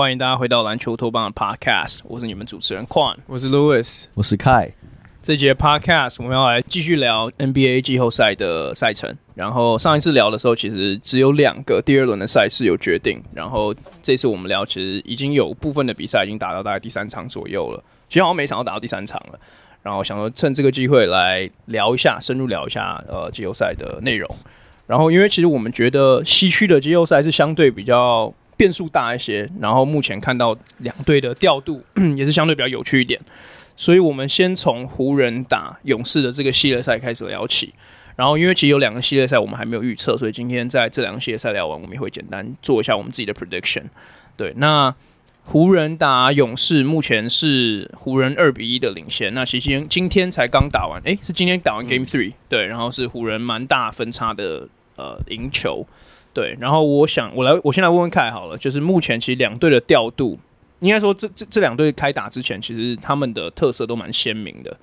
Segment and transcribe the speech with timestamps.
[0.00, 4.72] 欢迎大家回到篮球托邦的 Podcast，我是你们主持人 Quan，我是 Louis，我是 Kai。
[5.22, 9.14] 这节 Podcast 我们要来继续聊 NBA 季后赛的赛程。
[9.34, 13.22] 然后上一次聊的时候，其实只有两个第二轮的赛事有决定。
[13.34, 17.84] 然后这次我们聊，其实已经有部分的比赛已经打到大概第三场左右了。
[18.08, 19.38] 其实好像每场都打到第三场了。
[19.82, 24.34] 然后想说趁这个机会来聊一下，深入聊一下呃季后赛的内容。
[24.86, 28.32] 然后因为其实我们觉得西区的季后赛是相对比较。
[28.60, 31.82] 变数大一些，然后目前看到两队的调度
[32.14, 33.18] 也是相对比较有趣一点，
[33.74, 37.72] 所以我们先从湖人打勇士的这个系列赛开始聊起。
[38.16, 43.84] 然后因为其实有两个系列赛我们还没有预测，所以今天在这两个系列赛聊完，我们也会简单做一下我们自己的 prediction。
[44.36, 44.94] 对，那
[45.44, 49.32] 湖人打勇士目前是湖人二比一的领先。
[49.32, 55.86] 那其实今天才刚打完，诶，是今天打完 Game Three，对，然后是湖人蛮大分差的呃赢球。
[56.32, 60.38] 对，然后我想，我来，我先来问问凯好了，就是目前其实两队的调度，
[60.78, 64.76] 应该说这这这两队开打之前，其实他们的特色都蛮鲜明的。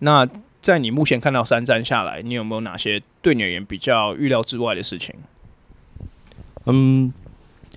[0.00, 0.28] 那
[0.60, 5.14] 在你目前看到三战下来，你有没有哪些对你而言比较预料之外的事情？
[6.66, 7.12] 嗯，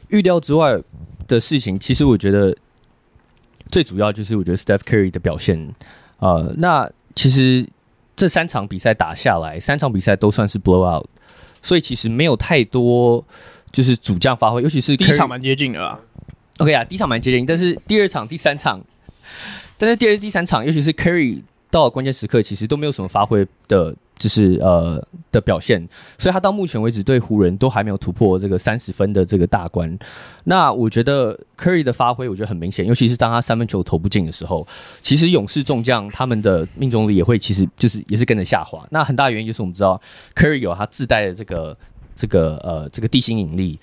[0.08, 0.82] 预料之外
[1.28, 2.58] 的事情，其实我觉得
[3.72, 5.74] 最主要就是我觉得 Steph Curry 的表现，
[6.18, 7.66] 呃，那其实
[8.16, 11.06] 这三场比赛打下来，三场比赛都算是 blowout。
[11.64, 13.26] 所以其实没有太多
[13.72, 16.00] 就是主将发挥，尤其是第一场蛮接近的啦。
[16.60, 18.80] OK 啊，第一场蛮接近，但是第二场、第三场，
[19.80, 21.42] 但是第二、第三场，尤其是 Curry
[21.74, 23.96] 到了关键时刻，其实都没有什么发挥的。
[24.16, 25.86] 就是呃的表现，
[26.20, 29.98] 所以他到目前为止对湖人都还没有突破这个三十分的这个大关。
[30.44, 34.66] 那我觉得 Curry 的发挥，我觉得很明显，尤其是当他三分球投不进的时候，
[35.02, 38.88] 其实勇士众将他们的命中率也会其实就是也是跟着下滑。
[38.92, 40.00] 那很大原因就是我们知道
[40.36, 41.76] Curry 有他自带的这个
[42.16, 43.80] 这个呃这个地心引力。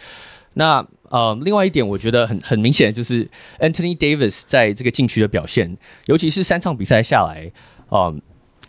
[0.55, 7.51] 那呃另外一点，我觉得很很明显的就是 Anthony Davis 在这个禁区的表现，尤其是三场比赛下来，
[7.91, 8.21] 嗯、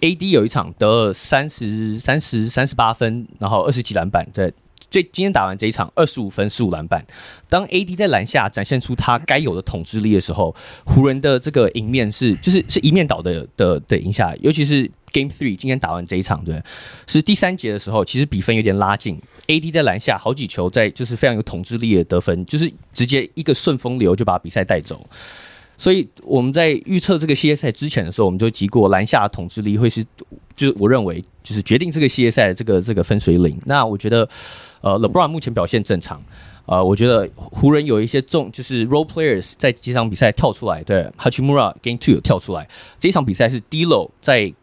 [0.01, 4.27] AD 有一场得了三十三十三十八分，然后二十几篮板。
[4.33, 4.53] 对，
[4.89, 7.05] 最今天打完这一场，二十五分十五篮板。
[7.47, 10.55] 当 AD 在篮下展现出他该有的统治力的时候，
[10.85, 14.35] 湖人的这个赢面是就是是一面倒的的的赢下。
[14.41, 16.61] 尤其是 Game Three 今天打完这一场，对，
[17.05, 19.21] 是第三节的时候，其实比分有点拉近。
[19.47, 25.05] AD 在篮下好几球在就是非常有统治力的得分，就是直接一个顺风流就把比赛带走。
[25.81, 30.05] 所以我们在预测这个系列赛之前的时候，我们就提过篮下的统治力会是，
[30.55, 33.59] 就是我认为就是决定这个系列赛的这个这个分水岭。
[33.65, 34.29] 那我觉得，
[34.81, 36.23] 呃，LeBron 目前表现正常，
[36.67, 42.69] 呃，我觉得湖人有一些重就是 role players 在几场比赛跳出来，对，Hachimura Game Two 有跳出来，
[42.99, 44.53] 这场比赛是 D'Lo 在。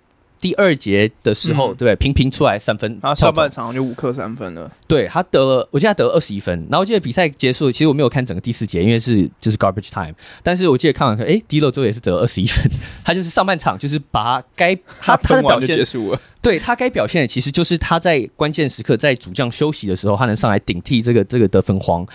[0.41, 4.71] 第二节的时候，嗯、对，频频出来三分，他上半场就五颗三分了。
[4.87, 6.56] 对，他得了，我记得他得了二十一分。
[6.71, 10.15] 然后我记得比赛结束，其实我没有看整个第四节，因为是就是 garbage time。
[10.43, 12.71] 但是我记得看完看，哎，D'Lo 最后也是得了二十一分。
[13.04, 16.21] 他就是上半场就是把他该他 他的表现结束了。
[16.41, 22.06] 对，他该表现的其实就是他在关键时刻在主将休息的时候，他能上来顶替这个这个得分荒。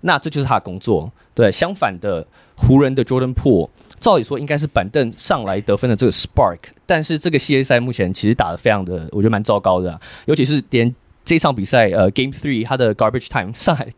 [0.00, 1.10] 那这就是他的工作。
[1.34, 2.26] 对，相反的，
[2.58, 10.94] 湖人的 Jordan Poole，照理说应该是板凳上来得分的这个 spark，但是这个系列赛目前其实打得非常的，我觉得蛮糟糕的，尤其是连
[11.24, 13.88] 这场比赛，呃，Game Three 他的 garbage time 上来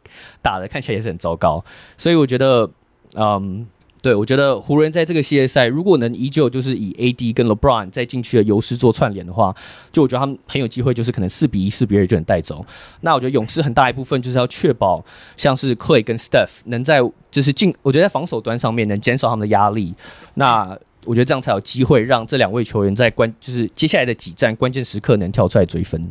[0.40, 1.64] 打的看起来也是很糟糕，
[1.96, 2.70] 所以我觉得，
[3.16, 3.66] 嗯。
[4.02, 9.54] 对，我觉得湖人在这个系列赛，如果能依旧就是以 AD 跟 LeBron 在禁区的优势做串联的话，
[9.92, 12.62] 就我觉得他们很有机会，就是可能四比一、四比二就能带走。
[13.02, 15.04] 那我觉得勇士很大一部分就是要确保
[15.36, 17.00] 像是 Clay 跟 Steph 能在
[17.30, 19.94] 就是进，我觉得在防守端上面能减少他们的压力。
[20.34, 26.10] 那我觉得这样才有机会让这两位球员在关就是接下来的几战关键时刻能跳出来追分。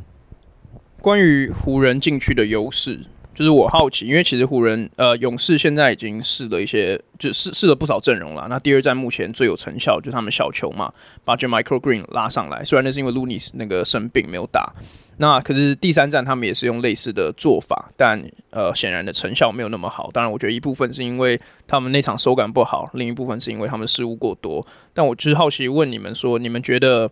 [1.01, 2.99] 关于湖人禁区的优势。
[3.39, 8.45] 就是我好奇，因为其实湖人呃勇士现在已经试了一些，就试试了不少阵容了。
[8.49, 10.91] 那第二战目前最有成效就是他们小球嘛，
[11.23, 12.65] 把 J Michael Green 拉上来。
[12.65, 14.73] 虽然那是因为 Looney 那个生病没有打，
[15.15, 20.09] 那可是第三战他们也是用类似的做法，但呃显然的成效没有那么好。
[20.11, 24.67] 当然，我觉得一部分是因为他们那场手感不好，另一部分是因为他们失误过多。
[24.93, 27.09] 但我就是好奇问你们说，你们觉得？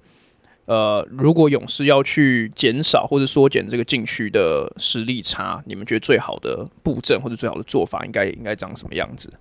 [0.68, 9.32] 呃，如果勇士要去减少或者缩减这个禁区的实力差，你们觉得最好的布阵或者最好的做法应该应该长什么样子？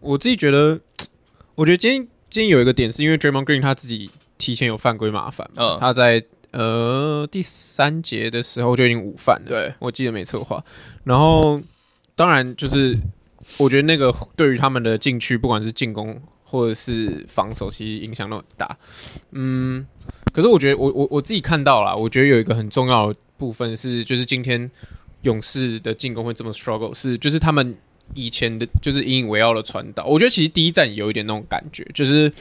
[0.00, 0.80] 我自己觉得，
[1.54, 2.00] 我觉得今天
[2.30, 10.64] 今天有一个点是因为 Draymond Green 他自己提前有犯规麻烦，嗯，他在呃第三节的时候就已经午犯了，对，我记得没错的话。
[11.04, 11.60] 然后
[12.16, 12.96] 当然就是
[13.58, 18.78] 我觉得那个对于他们的禁区，不管是进攻或者是防守，其实影响都很大，
[19.32, 19.86] 嗯。
[20.34, 24.68] 可是我觉得我我我自己看到了，我觉得有一个很重要的部分是，就是今天
[25.22, 27.72] 勇士的进攻会这么 struggle，是就是他们
[28.14, 30.04] 以前的就是引以为傲的传导。
[30.06, 32.32] 我觉得其实第一站有一点那种感觉，就是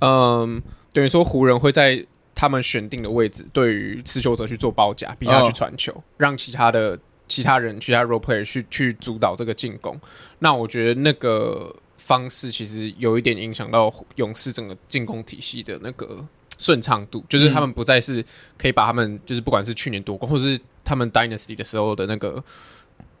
[0.00, 0.60] 嗯，
[0.92, 2.04] 等于说湖人会在
[2.34, 6.98] 他们选定的位置，对于持球者去做包夹，逼他去传球，哦、让其他的
[7.28, 9.96] 其他人、其他 role player 去去主导这个进攻。
[10.40, 16.26] 那我觉得那个方式其实有一点影响到勇士整个进攻体系的那个。
[16.60, 18.22] 顺畅度就是他们不再是
[18.58, 22.44] 可以把他们就是不管是去年夺冠或者是他们 Dynasty 的时候的那个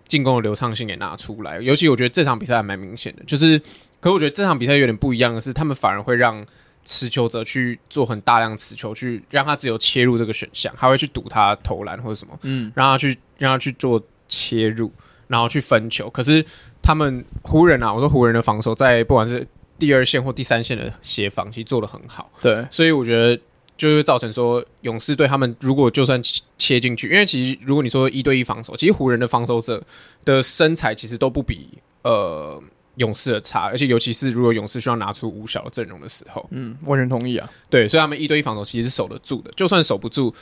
[0.06, 3.58] 进攻的流畅性给拿出来，尤其我觉得这场比赛还蛮明显的，就是，
[3.98, 6.44] 可是我觉得这场比赛有点不一样的是，他们反而会让
[6.84, 14.92] 持球者去做很大量持球，去让他只有切入这个选项，还会去赌他投篮或者什么，嗯，让他去让他去做切入，
[15.28, 16.10] 然后去分球。
[16.10, 16.44] 可是
[16.82, 19.46] 他们湖人啊，我说湖人的防守在不管是。
[19.80, 23.40] 第二线或第三线的协防其实做的很好，对，所以我觉得
[23.76, 26.20] 就会造成说勇士队他们如果就算
[26.58, 29.82] 切进去，因为其实如果你说一对一防守，其实湖人的防守者
[30.24, 31.66] 的身材其实都不比
[32.02, 32.62] 呃
[32.96, 40.34] 勇士的差，而且尤其是如果勇士需要拿出五小的阵容的时候，嗯，完全同意啊，对，所以他们一对一防守其实是守得住的，就算守不住，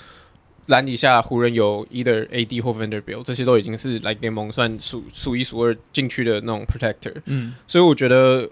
[0.66, 8.50] 篮底下湖人有 either AD 或 Vanderbilt 这些都已经是来联盟算数数一数二进去的那种 protector，嗯，所以我觉得。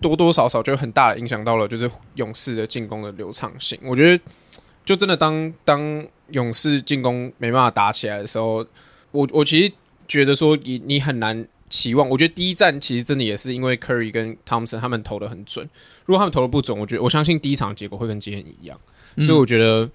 [0.00, 3.78] 多多少少就很大的影响到了，就是勇士的进攻的流畅性。
[3.82, 4.24] 我觉得，
[4.84, 8.64] 就真的当当勇士进攻没办法打起来的时候，
[9.10, 9.72] 我我其实
[10.06, 12.08] 觉得说你你很难期望。
[12.08, 15.68] 我觉得第一站其实真的也是因为 Curry 跟 Thompson 他们投的很准。
[16.06, 18.80] 如果他们投的不准，我觉得我相信第一场结果会跟今天一样。
[19.16, 19.90] 嗯、所以我觉得，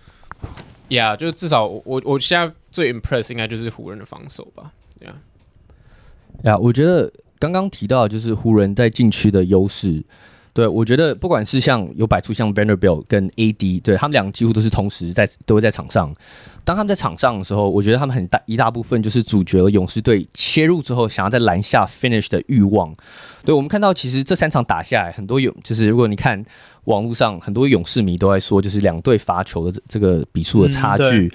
[0.89, 4.71] 呀、yeah，就至少我我现在最 impress 应该就是湖人的防守吧。
[4.99, 5.15] 呀，
[6.43, 7.11] 呀，我觉得。
[7.39, 10.03] 刚刚提到就是湖人在禁区的优势，
[10.53, 16.13] 对，我觉得不管是像有摆出像 Vanderbilt 跟 AD，对，他们两个几乎都是同时在都会在场上。
[16.63, 22.95] 当他们在场上的时候，我觉得他们很大一大部分就是主角了勇士队切入之后想要在篮下 finish 的欲望。
[23.43, 26.43] 对，我们看到其实这三场打下来，很多勇就是如果你看
[26.85, 31.27] 网络上很多勇士迷都在说，就是两队罚球的这个比数的差距。
[31.27, 31.31] 嗯、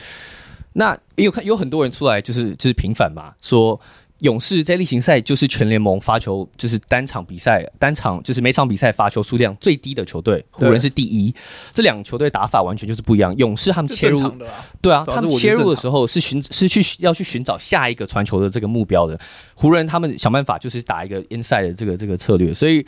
[0.72, 3.78] 那也有看有很多人出来就是就是平反嘛，说。
[4.20, 11.34] 勇士在例行赛就是全联盟发球，就是单场比赛单场就是每场比赛发球数量最低的球队，湖人是第一。
[11.72, 13.34] 这两个球队打法完全就是不一样。
[13.36, 14.32] 勇士他们切入，啊
[14.80, 19.18] 对啊，他们切入的时候是寻是去要去寻找下一个传球的这个目标的。
[19.54, 22.52] 湖人他们想办法就是打一个 inside 的这个这个策略。
[22.54, 22.84] 所以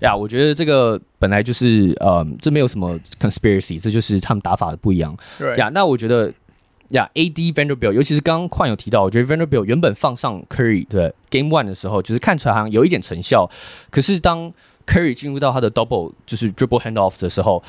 [0.00, 5.16] 呀，我觉得这个本来就是呃，这没有什么 conspiracy，这就是他们打法的不一样。
[5.38, 6.32] 对呀，那我觉得。
[6.92, 13.50] 呀、yeah，AD Vanderbilt，尤其是刚刚矿有提到，我觉得 Vanderbilt 原本放上 Curry 的 Game One 的时候，就是看出来好像有一点成效。
[13.90, 14.52] 可是当
[14.86, 17.62] Curry 进入到他的 Double 就是 Dribble Handoff 的时候，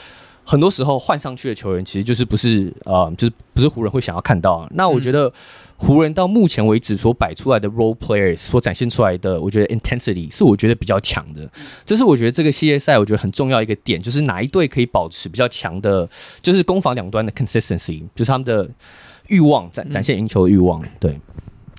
[0.44, 4.68] 很多时候换上去的球员其实就是不是呃，就是不是湖人会想要看到。
[4.72, 5.27] 那我觉得。
[5.27, 5.34] 嗯
[5.75, 11.50] 湖人到目前为止所摆出来的 role players 所展现出来的，我觉得 intensity 是我觉得比较强的。
[11.84, 16.08] 这是我觉得这个系列赛我觉得很重要一个点，就是哪一队可以保持比较强的，
[16.42, 18.70] 就是攻防两端的 consistency，就是他们的
[19.27, 20.84] 欲望展展现赢球的欲望。
[21.00, 21.20] 对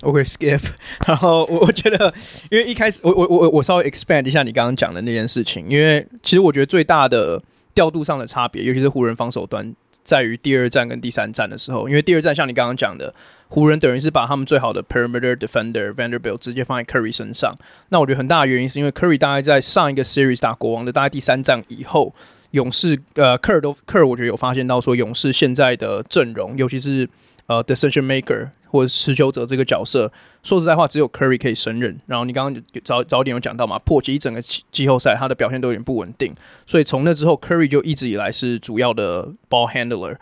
[0.03, 0.63] ，OK，skip。
[1.07, 2.13] 然后我我觉得，
[2.51, 7.43] 因为一开始我我我我稍微 expand 一下你刚刚讲的那件事情，因为其实我觉得最大的
[7.75, 9.75] 调度上的差别，尤其是湖人防守端。
[10.03, 13.15] 在于第二战跟第三战的时候，因为第二战像你刚刚讲的，
[13.49, 17.51] 湖人等于是把他们最好的 perimeter defender Vanderbilt 直接放在 Curry 身上。
[17.89, 22.15] 那我觉得很大的原因是因为 Curry 大概在上一个 series 打国王的大概第三战以后，
[22.51, 27.09] 勇士呃科尔都科尔我觉得有发现到说勇士现在的阵容，尤其是
[27.47, 28.51] 呃 decision maker。
[28.75, 30.11] 或者持球者这个角色，
[30.43, 31.97] 说实在话，只有 Curry 可以胜任。
[32.07, 36.35] 然后你刚刚早早点有讲到嘛，破纪整个季后赛他的表现都有点不稳定，
[36.67, 40.17] 所以从那之后，Curry 就一直以来是主要的 ball handler。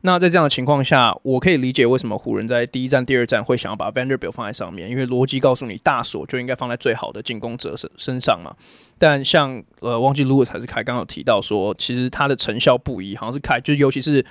[0.00, 8.56] 那在这样的情况下，我可以理解为什么湖人在第一站、第二站会想要把 Vanderbilt 放在上面，因为逻辑告诉你大锁就应该放在最好的进攻者身身上嘛。
[8.96, 14.24] 但像呃，忘记 Lewis 还是凯刚有提到说，其实他的成效不一，好像是凯，就尤其是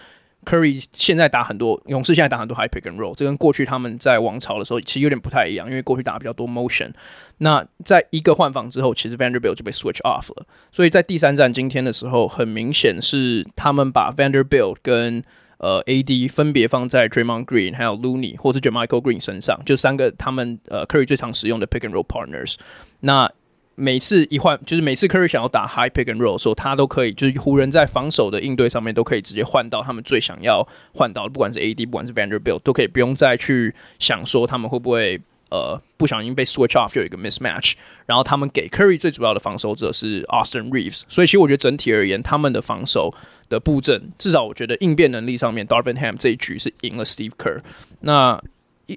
[0.48, 6.92] Curry 现在打很多勇士现在打很多 High Pick and Roll，这跟过去他们在王朝的时候其实有点不太一样，因为过去打比较多 Motion。
[7.39, 15.22] 那在一个换防之后，其实 Vanderbilt 就被 Switch Off 了，所以在第三战今天的时候，很明显是他们把 Vanderbilt 跟
[15.58, 22.56] 呃，AD 分别放在 Draymond Green 还有 Looney 或是 Jamichael Green 身上，就三个他们呃 Curry 最常使用的 Pick and Roll Partners。
[23.00, 23.32] 那
[23.79, 35.22] 每次一换，就是每次 Curry 想要打 High Pick and Roll 的时候，他都可以，就是湖人在防守的应对上面都可以直接换到他们最想要换到的，不管是 AD，不管是 Vanderbilt，都可以不用再去想说他们会不会。
[35.50, 37.72] 呃，不小心被 switch off 就有一个 mismatch，
[38.05, 43.13] 然后他们给 Curry 最主要的防守者是 Austin Reeves，所以其实我觉得整体而言，他们的防守
[43.48, 47.62] 的布阵，至少我觉得应变能力上面，Darvin Ham 这一局是赢了 Steve Kerr。
[48.01, 48.43] 那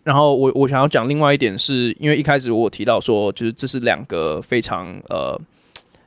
[0.04, 5.40] 然后我我想要讲另外一点是，因为一开始我提到说，就是这是两个非常呃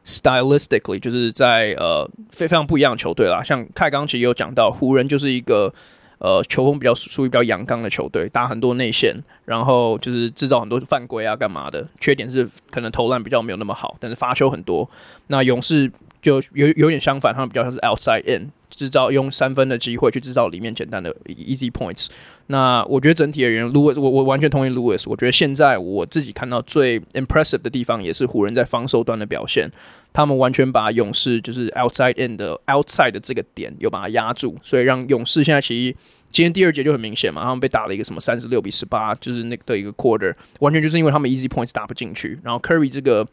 [0.05, 3.43] stylistically 就是在呃非非常不一样的球队啦。
[3.43, 5.73] 像凯刚其实有讲到，湖人就是一个。
[6.19, 9.13] 呃，球风比较属于比较阳刚的球队，打很多内线，
[9.43, 11.85] 然后就是制造很多犯规啊，干嘛的？
[11.99, 14.89] 缺点是可能投篮比较没有那么好，但是罚球很多。
[15.27, 15.91] 那勇士
[16.23, 22.07] 就有有点相反，他们比较像是 outside in，制造用三分的机会去制造里面简单的 easy points。
[22.47, 25.03] 那我觉得整体而言，Lewis，我我完全同意 Lewis。
[25.07, 29.69] 我觉得现在我自己看到最 impressive 的地方，也是湖人在防守端的表现。
[30.11, 35.97] 他们完全把勇士就是 outside in 的 outside 的这个点有把它压住，所以让勇士现在其实
[36.29, 43.27] 今天第二节就很明显嘛，他们被打了一个什么三十六比十八，就是那个的一个 quarter，完全就是因为他们 easy points 打不进去，然后 Curry 这个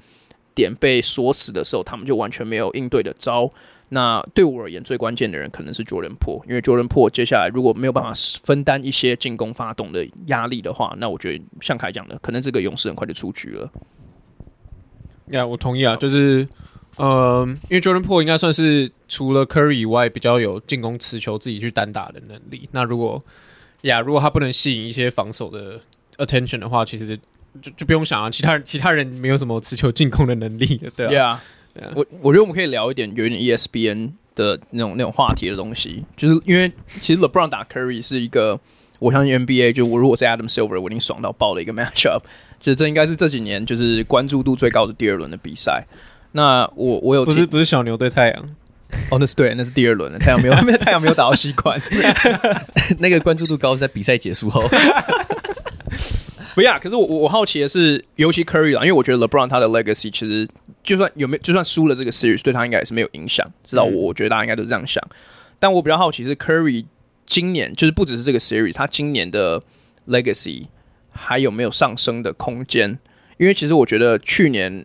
[0.60, 3.50] 点被锁死的时候，他们就完全没有应对的招。
[3.88, 8.12] 那对我而言，最关键的人可能是 Jordan Po，因为 Jordan p o o 接下来如果没有办法
[8.42, 13.70] 分担一些进攻发动的压力的话，那我觉得像凯讲的，可能这个勇士很快就出局了。
[15.28, 16.46] 呀我同意啊，就是。
[16.98, 22.68] 嗯，因为 Jordan Po 应该算是除了 Curry 以外比较有进攻持球自己去单打的能力。
[22.72, 23.22] 那如果
[23.82, 25.80] 呀，如果他不能吸引一些防守的
[26.18, 27.18] attention 的话，其实
[27.60, 31.40] 就就不用想啊，其他人其他人没有什么持球进攻的能力 的，对啊。
[31.74, 31.92] Yeah, yeah.
[31.94, 38.58] 我我觉得我们可以聊一点有一点 ESPN 的那种那种话题的东西，就是因为其实 LeBron 打 Curry 是一个，
[38.98, 42.20] 我相信 NBA 就我如果是 Adam Silver，我已经爽到爆的一个 matchup，
[42.58, 45.84] 就是这应该是这几年就是关注度最高的第二轮的比赛。
[46.32, 48.56] 那我我有不是不是小牛对太阳
[49.10, 51.80] 哦，那是对，那是第二轮的太阳没有， 太阳没有打到西冠，
[52.98, 54.60] 那个关注度高是在比赛结束后。
[56.60, 60.46] 不要，可是我我我好奇的是，尤其 Curry 啦，因为我觉得 LeBron 他的 legacy 其实
[60.82, 63.50] 就算有没有，就算输了这个 series，对他应该也是没有影响。
[63.64, 65.02] 知道我我觉得大家应该都是这样想。
[65.58, 66.84] 但我比较好奇是 Curry
[67.24, 69.62] 今年就是不只是这个 series，他今年的
[70.06, 70.66] legacy
[71.10, 72.98] 还有没有上升的空间？
[73.38, 74.84] 因为其实我觉得去年。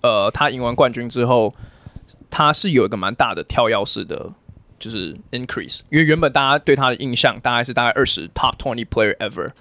[0.00, 1.54] 呃，他赢完冠军之后，
[2.28, 4.30] 他是有一个蛮大的跳跃式的，
[4.78, 5.80] 就是 increase。
[5.88, 9.52] 因为原本大家对他的印象大概是大概二十 top twenty player ever，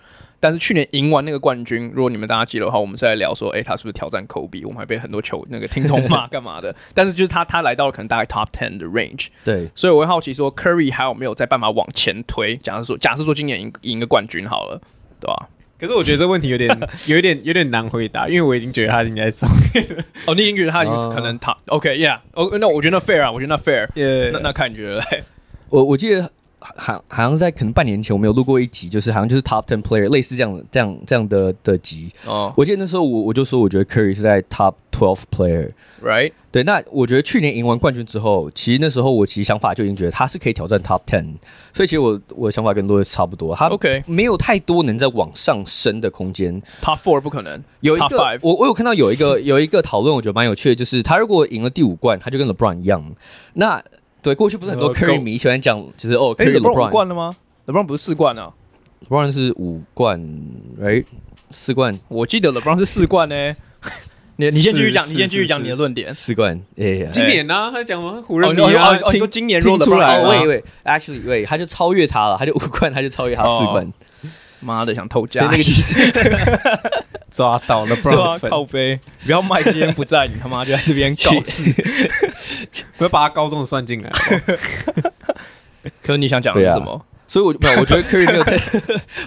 [0.43, 4.61] 但是去年赢完那个冠军，如果你们大家记得的话，我们是在聊说，哎、欸，他是不是挑战 Kobe？
[4.65, 6.75] 我们还被很多球那个听众骂 干嘛的？
[6.93, 9.27] 但是就是他，他来到了可能大概 top ten 的 range。
[9.45, 12.57] 对，所以我会好奇说，Curry 还有没有再办法往前推？
[12.57, 14.81] 假设说，假设说今年赢赢个冠军好了，
[15.21, 15.47] 对吧？
[15.79, 20.03] 可是我觉得这问题有点、 有一点、有点难回答，因为我已经觉得他应该上面了。
[20.27, 21.77] 哦，你已经觉得他已经是可能他、oh.
[21.77, 23.87] OK，Yeah，哦，那我觉得那 fair 啊，我觉得那 fair。
[23.93, 24.31] Yeah.
[24.33, 25.23] 那那看你觉得嘞？
[25.69, 26.29] 我我记得
[26.75, 32.11] 好好像在可能半年前我们有录过一集，就是好像就是 Top Ten Player 类似这样、这样、这样的的集。
[32.25, 32.53] 哦，oh.
[32.57, 35.71] 我记得那时候我我就说，我觉得 Curry 是在 Top Twelve Player。
[36.03, 41.35] Right，对，那我觉得去年赢完冠军之后，其实那时候我其实想法就已经觉得他是可以挑战 Top Ten，
[41.71, 46.61] 所以其实我我的想法跟 Louis 差不多，他 OK 没有太多能在往上升的空间。
[46.81, 53.15] Top Four 不可能，有一个 Top Five，我我有看到有一个有一个讨论，我觉得蛮有趣的，就是他如果赢了第五冠，他就跟 LeBron 一样。
[53.53, 53.81] 那
[54.23, 57.35] 对过去不是很多 Curry 迷喜欢讲，就是哦，Curry LeBron 五冠了吗
[57.67, 58.51] ？LeBron 不是四冠啊
[59.07, 60.19] ，LeBron 是五冠，
[60.81, 61.03] 哎，
[61.51, 63.35] 四冠，我记得 LeBron 是四冠呢。
[64.35, 66.15] 你你先继续讲，你先继续讲你的论点。
[66.15, 67.69] 四冠，哎，今年呢？
[67.71, 68.23] 他讲吗？
[68.25, 70.23] 湖人迷啊，听说今年听出来？
[70.23, 73.93] 喂喂，actually，喂，他就超越他了，他就五冠，他就超越他四冠。
[74.63, 75.51] 妈的，想偷家！
[77.31, 81.63] 抓到了，不要靠背，不要卖，今天不在，你他妈就在这边搞事，
[82.97, 84.11] 不要把他高中的算进来。
[86.01, 87.03] 可是你想讲的是什么？
[87.25, 88.59] 所以我没有，我觉得 Curry 没有太，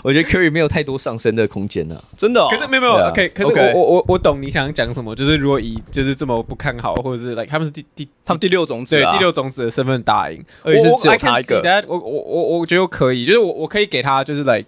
[0.04, 2.00] 我觉得 Curry 没有太多上升的空间呢。
[2.16, 11.60] 真的，可是没有没有，OK，可是我我我我懂你想讲什么，就是如果以就是这么不看好，或者是 like 他们是第第他们第六种子，对第六种子的身份打赢，而且是只有他一个。
[11.88, 14.66] 我我我我觉得可以，就是我我可以给他就是 like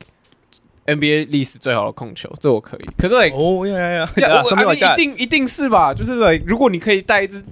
[0.89, 2.81] NBA 历史最好的控球，这我可以。
[2.97, 4.43] 可是哦呀呀呀，
[4.75, 5.95] 一定一定是吧？
[5.95, 7.43] 就是 like 如果你可以带一支。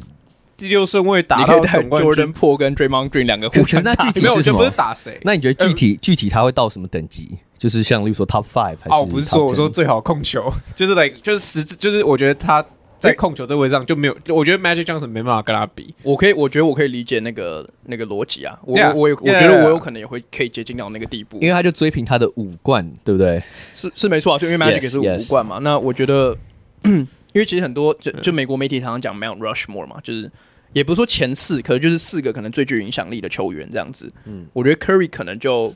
[0.58, 4.60] 第六顺位打到总冠军，Jordan Po 跟 Draymond Green 两个互相打，那具体是什么？
[4.60, 5.20] 不是打谁？
[5.20, 7.28] 那你觉得具体具体他会到什么等级？
[7.58, 8.90] 就是像例如说 Top Five 还是？
[8.90, 12.64] 哦，不是说我说最好控球， 就是 like 就是实质就是我觉得他
[12.98, 15.94] 在控球这位置上就没有，我觉得 Magic Johnson 没办法跟他比。
[16.02, 18.58] 我可以，我觉得我可以理解那个那个逻辑啊。
[18.62, 23.42] 我我我觉得我有可能也会可以接近到那个地步，因为他就追平他的五冠，对不对？
[23.74, 25.58] 是是没错啊，就因为 Magic 也是五冠嘛。
[25.58, 26.36] 那我觉得，
[26.84, 30.30] 因为其实很多就就美国媒体常常讲 Mount Rushmore 嘛，就是。
[30.72, 34.12] 也不是说前四，可能就是四个可能最具影响力的球员这样子。
[34.26, 35.72] 嗯，我觉得 Curry 可能就，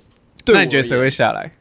[0.48, 1.52] 那你觉得谁会下来？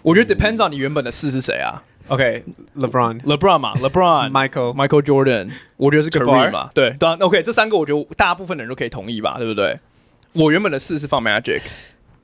[0.00, 6.70] 我觉得 depends on 你原本的四是谁啊？OK，LeBron，LeBron 嘛，LeBron，Michael，Michael Jordan，我觉得是 Curry 嘛。
[6.74, 9.78] 对对，OK，这三个我觉得大部分人都可以同意吧，对不对？
[10.34, 11.60] 我原本的四是放 Magic，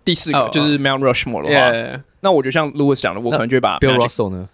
[0.05, 4.49] 第四个就是 Mount Rushmore 的话，那我觉得像 Lewis 讲的，我可能就会把 Bill Russell 呢。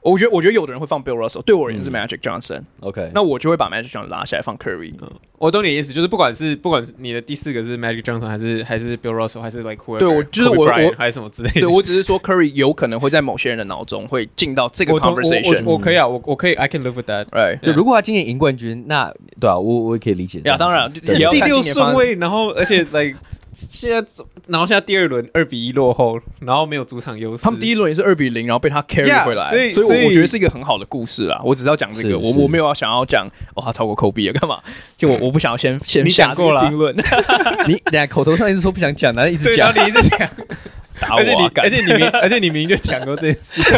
[0.00, 2.62] 我觉得，我觉得有的人会放 Bill Russell，对我而言是 Magic Johnson。
[2.80, 4.94] OK，那我就会把 Magic Johnson 拉下来放 Curry。
[5.38, 11.60] 我懂你的意思，就是不管是不管是你的第四个是 Magic Johnson，还是还是 Bill Russell，还是 Like whoever，对我就是我我还是什么之类的。
[11.60, 15.64] 对我只是说 Curry 有可能会在某些人的脑中会进到这个 conversation。
[15.64, 17.26] 我可以啊，我我可以，I can live with that。
[17.26, 20.40] Right，就如果他今年赢冠军，那对啊，我我也可以理解。
[20.44, 23.16] 呀，当然，第六顺位，然后而且 Like。
[23.66, 27.42] 现在，然后现在第二轮二比一落后，然后没有主场优势。
[27.42, 31.40] 他们第一轮也是二比零，然后被他 carry 回来，yeah, 所以，所以，我觉得是一个很好的故事啊。
[31.42, 34.60] 我只是要讲这个，我我没有要想要讲哦，他超过科比了干嘛？
[34.96, 36.94] 就我我不想要先先下过了评论。
[37.66, 40.18] 你等下口头上一直说不想讲，然后一直讲，你一直讲，
[41.00, 43.76] 打我、啊，而且你明，而且你明明就讲过这件事情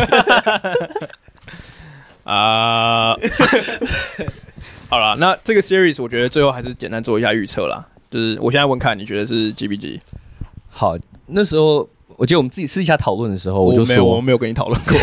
[2.24, 3.16] 啊。
[4.88, 7.86] 好了，那这个 series 我觉得最后还是简单做一下预测啦。
[8.10, 10.00] 就是我现在问看，你觉得是几比几？
[10.68, 14.96] 好，那时候我记得我们自己私下讨论的时候，我就说我没有跟你讨论过，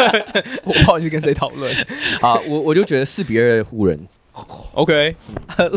[0.64, 1.74] 我不好意思跟谁讨论。
[2.20, 3.98] 好，我我就觉得四比二湖人。
[4.72, 5.14] OK，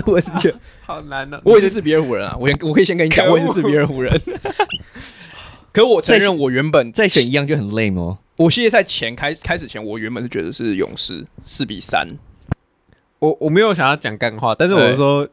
[0.06, 1.40] 我也是觉得好难呢。
[1.44, 4.22] 我也是四比二湖人啊，我先我可以先跟你讲， 我也是四比二湖人。
[5.74, 8.18] 可我承认，我原本再选一样就很 lame 哦。
[8.38, 12.08] 我系列赛前开开始前，我原本是觉得是勇士四比三。
[13.20, 15.28] 我我没有想要讲干话，但是我说。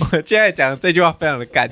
[0.12, 1.70] 我现在讲这句话非常的干。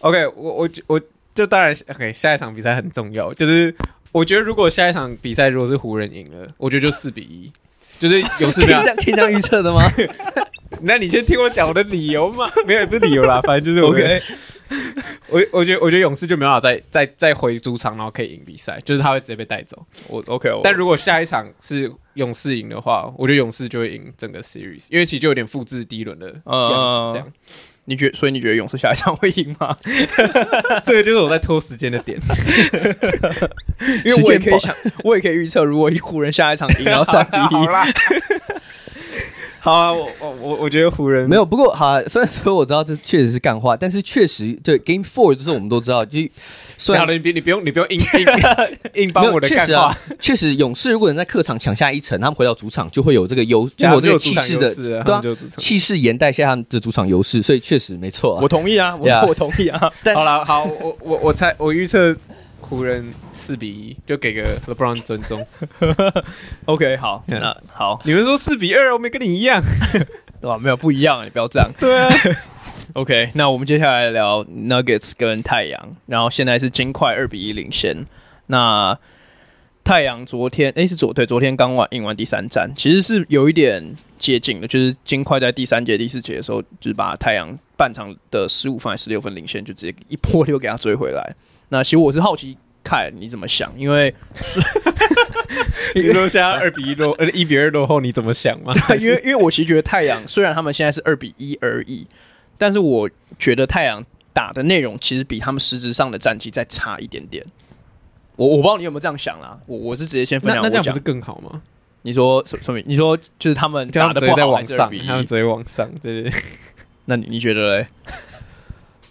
[0.00, 1.00] OK，我我我
[1.34, 3.32] 就当然 OK，下一场比赛很重要。
[3.34, 3.74] 就是
[4.12, 7.52] 我觉得如果下一场比赛如果是湖人赢了，我觉得就四比一，
[7.98, 9.82] 就是勇士这样可以这样预测的吗？
[10.82, 12.50] 那你先听我讲我的理由嘛。
[12.66, 14.22] 没有，也不是理由啦，反正就是 OK。
[15.28, 19.84] 我我觉得我觉得勇士就没办法再再再回主场，然后可以赢比赛，就是他会直接被带走。
[20.08, 27.12] 我 OK，但如果下一场是勇士赢的话，我觉得勇士就会赢整个 series，因为其实就有点复制第一轮的样子。
[27.12, 27.32] 这样，
[27.84, 29.76] 你觉所以你觉得勇士下一场会赢吗？
[30.84, 32.18] 这个就是我在拖时间的点，
[34.04, 34.74] 因为我也可以想，
[35.04, 37.40] 我也可以预测，如果湖人下一场赢然后上第一。
[37.40, 37.84] 好
[39.70, 46.20] 啊，我我我我觉得湖人没有，不过好啊，虽然说我知道这确实是干话，但是确实对 Game Four 就是我们都知道，就
[46.78, 47.98] 算好了，你别你不用你不用硬
[48.94, 49.96] 硬硬帮我的干话。
[50.20, 55.20] 确实啊，实勇士如果能在客场抢下一城，他们回到主场就会有这个优，就有这个气势的，对啊，
[55.56, 58.38] 气势延带下他们的主场优势，所以确实没错。
[58.40, 59.92] 我同意啊，我我同意啊。
[60.14, 62.14] 好了，好，我我我猜我预测。
[62.68, 65.46] 湖人四比一，就给个 LeBron 尊重。
[66.66, 69.62] OK，好，那好，你们说四比二，我没跟你一样，
[70.40, 70.58] 对吧？
[70.58, 71.70] 没有不一样，你不要这样。
[71.78, 72.08] 对啊。
[72.92, 78.06] OK，那我们接下来聊 Nuggets 跟太阳，然后现在是金块二比一领先。
[78.46, 78.98] 那
[79.84, 91.34] 太阳昨天，诶，是昨对，昨天刚完赢完第三战，其实是有一点接近的，就是金块在第三节、第四节的时候，就是把太阳半场的十五分还是十六分领先，就直接一波又给他追回来。
[91.68, 94.14] 那其实我是好奇，看你怎么想，因为
[95.94, 98.72] 比如说现在二比一落，呃，一比二落后，你怎么想吗？
[98.88, 102.06] 对，因为因为我其实觉得太阳虽然他们现在是二比一而已，
[102.58, 107.44] 但是我觉得太阳打的内容其实比他们实质上的战绩再差一点点。
[108.36, 111.62] 我我不知道你有没有这样想啦，我我是直接先分享，那这样不是更好吗？
[112.02, 112.78] 你说什什么？
[112.86, 116.40] 你说就是他们打的不好，在往上，他们直接往上，对对对。
[117.06, 117.86] 那你你觉得嘞？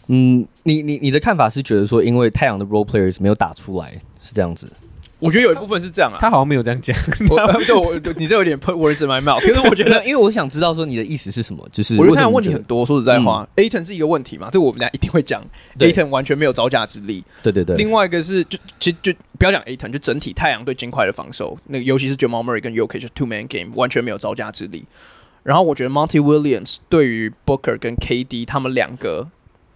[0.08, 3.92] 嗯，你你你的看法是觉得说，因为太阳的 role players 没有打出来，
[4.22, 4.68] 是这样子？
[5.18, 6.96] 我觉得有一部分是这样啊，他好像没有这样讲。
[7.32, 9.40] 我对我你这有点 put words in my mouth。
[9.48, 12.86] 可是我觉得，因为我想知道说你的意思是什么，就是我觉得太阳问题很多。
[12.86, 15.42] 说实在话，Ayton 是一个问题嘛，这我们俩一定会讲。
[15.80, 17.24] Ayton 完全没有招架之力。
[17.42, 17.78] 对对对。
[17.78, 24.86] 另外一个是，就其实就不要讲 Ayton，就整体太阳对金块的防守，那个尤其是 Jamal Murray 跟 Jokic 就 two man game 完全没有招架之力。
[25.44, 29.28] 然后我觉得 Monty Williams 对于 Booker 跟 KD 他们两个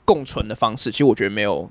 [0.10, 1.70] 共存的方式，其实我觉得没有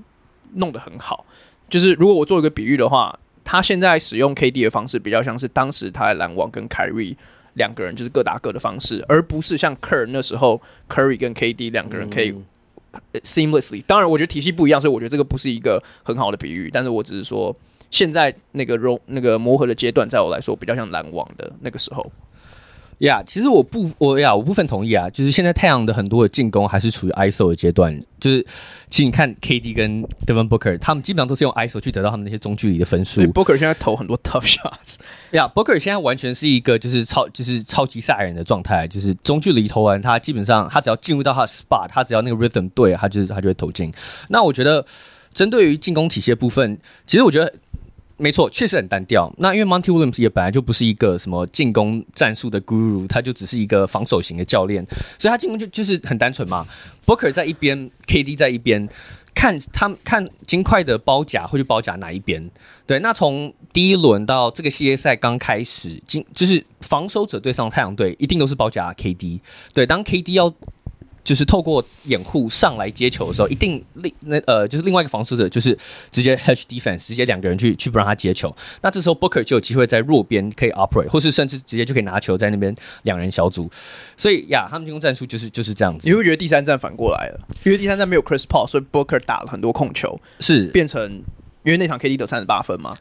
[0.54, 1.26] 弄得很好。
[1.68, 7.16] 就是如果我做一个比喻的话，他现在使用 KD 的方式比较像是当时他在篮网跟 Kyrie
[7.54, 12.32] 两个人就是各打各的方式，而不是像 Kerr 那时候 Curry 跟 KD 两个人可以
[13.24, 13.82] seamlessly。
[13.82, 16.70] 当然，我觉得体系不一样，所以我觉得这个不是一个很好的比喻。
[16.72, 17.54] 但是我只是说，
[17.90, 22.08] 现在那个融那个磨合的阶段，在我来说比较像篮网的那个时候。
[22.98, 25.08] 呀，yeah, 其实我不，我呀，我部分同意啊。
[25.10, 27.96] 就是现在太阳的很多的进攻还是处于 ISO 的阶段。
[28.18, 28.44] 就是，
[28.90, 33.22] 其实你看 KD 跟 Devin Booker，他们基本上都是用 ISO 去得到他们那些中距离的分数。
[33.28, 34.96] Booker 现在投很多 tough shots。
[35.30, 43.92] 呀，Booker 现在完全是一个就是超就是超级赛亚人的状态，就是中距离投完，他基本上他只要进入到他的 spot，他只要那个 rhythm 对，他就是他就会投进。
[44.30, 44.84] 那我觉得，
[45.32, 47.54] 针对于进攻体系的部分，其实我觉得。
[48.18, 49.32] 没错，确实很单调。
[49.38, 54.84] 那因为 Monty Williams 也本来就不是一个什么进攻战术的 guru，他就只是一个防守型的教练，
[55.18, 56.66] 所以他进攻就就是很单纯嘛。
[57.06, 58.88] Booker 在一边，KD 在一边，
[59.34, 62.50] 看他们看金块的包夹会去包夹哪一边。
[62.86, 69.40] 对，那从第一轮到这个系列赛刚开始，进就是防守者对上太阳队，一定都是包夹 KD。
[69.72, 70.52] 对，当 KD 要。
[71.28, 75.76] 就是透过掩护上来接球的时候，一定另那呃，就是另外一个防守者就是
[76.10, 78.50] 直接 hedge defense，直接两个人去去不让他接球。
[78.80, 83.70] 那这时候 Booker 就有机会在弱边可以 operate，或是甚至直接就可以拿球在那边两人小组。
[84.16, 86.08] 所以呀，他们进攻战术就是就是这样子。
[86.08, 87.40] 你会觉得第三战反过来了？
[87.66, 91.22] 因为第三战没有 Chris Paul，所以 Booker 打了很多控球，是变成
[91.62, 92.96] 因为那场 KD 得三十八分嘛，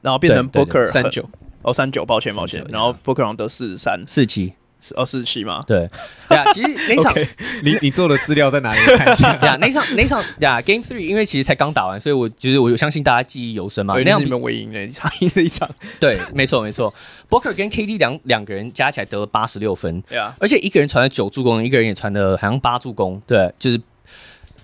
[0.00, 1.30] 然后变成 Booker 三九
[1.62, 4.52] 哦三九，抱歉抱歉，然后 Booker 得四十三四七。
[4.96, 5.60] 哦，四十七吗？
[5.66, 5.88] 对
[6.30, 7.28] 呀，其实那场 Okay,
[7.62, 8.78] 你你做的资料在哪里？
[8.96, 9.56] 看一下 呀。
[9.60, 13.94] 那场那场呀，Game Three，因为其实才刚打完，所以我其实我相信大家记忆犹深嘛。
[13.96, 15.68] 那场你们唯一赢的一场， 赢了一场。
[16.00, 16.92] 对，没错没错。
[17.28, 23.80] Booker 跟 KD 两两个人加起来得了八十六分，对啊，而且一个人传了九助攻，一个人也传了好像八助攻，对，就是。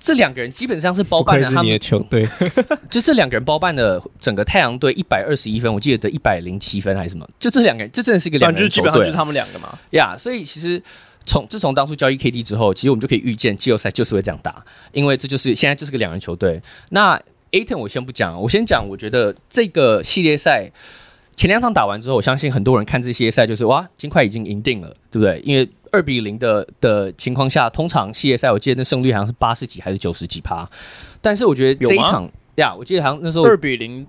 [0.00, 2.28] 这两个人基本上是包办了他们的球队，
[2.90, 7.28] 就这两个人包办了整个太阳队一百二十一分，我记得得一百零七分还是什么？
[7.38, 9.78] 就这两个人，这真的是一个两个人球队，基本上就是他们两个嘛。
[9.90, 10.82] 呀，yeah, 所以其实
[11.24, 16.60] 从自从当初交易 KD 之后，其实我们就可以预见季后赛就是会这样打，因为这就是现在就是个两人球队。
[16.90, 17.20] 那
[17.52, 20.70] Ayton 我先不讲，我先讲，我觉得这个系列赛
[21.36, 25.40] 前两场打完之后，我相信很多人看这系列赛就是哇，金块已经赢定了，对不对？
[25.44, 30.68] 因为二比零的的情况下，通常系列赛我记得那胜率好像是八十几还是九十几趴，
[31.20, 34.06] 但是我觉得这一场呀，我记得好像那时候二比零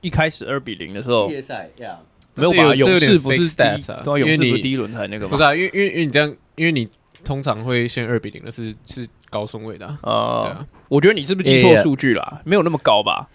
[0.00, 1.98] 一开始二比零的时候，系列赛呀
[2.34, 2.74] 没有吧？
[2.74, 5.30] 勇士不是第啊，对，勇士不是第一轮才那个吗？
[5.30, 6.88] 不是啊，因为因为因为你这样，因为你
[7.24, 10.64] 通常会先二比零的是是高顺位的啊。
[10.88, 12.40] 我觉得你是不是记错数据了？
[12.44, 13.28] 没有那么高吧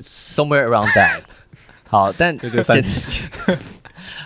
[0.00, 1.22] ？Somewhere around that。
[1.88, 3.22] 好，但就这三十几。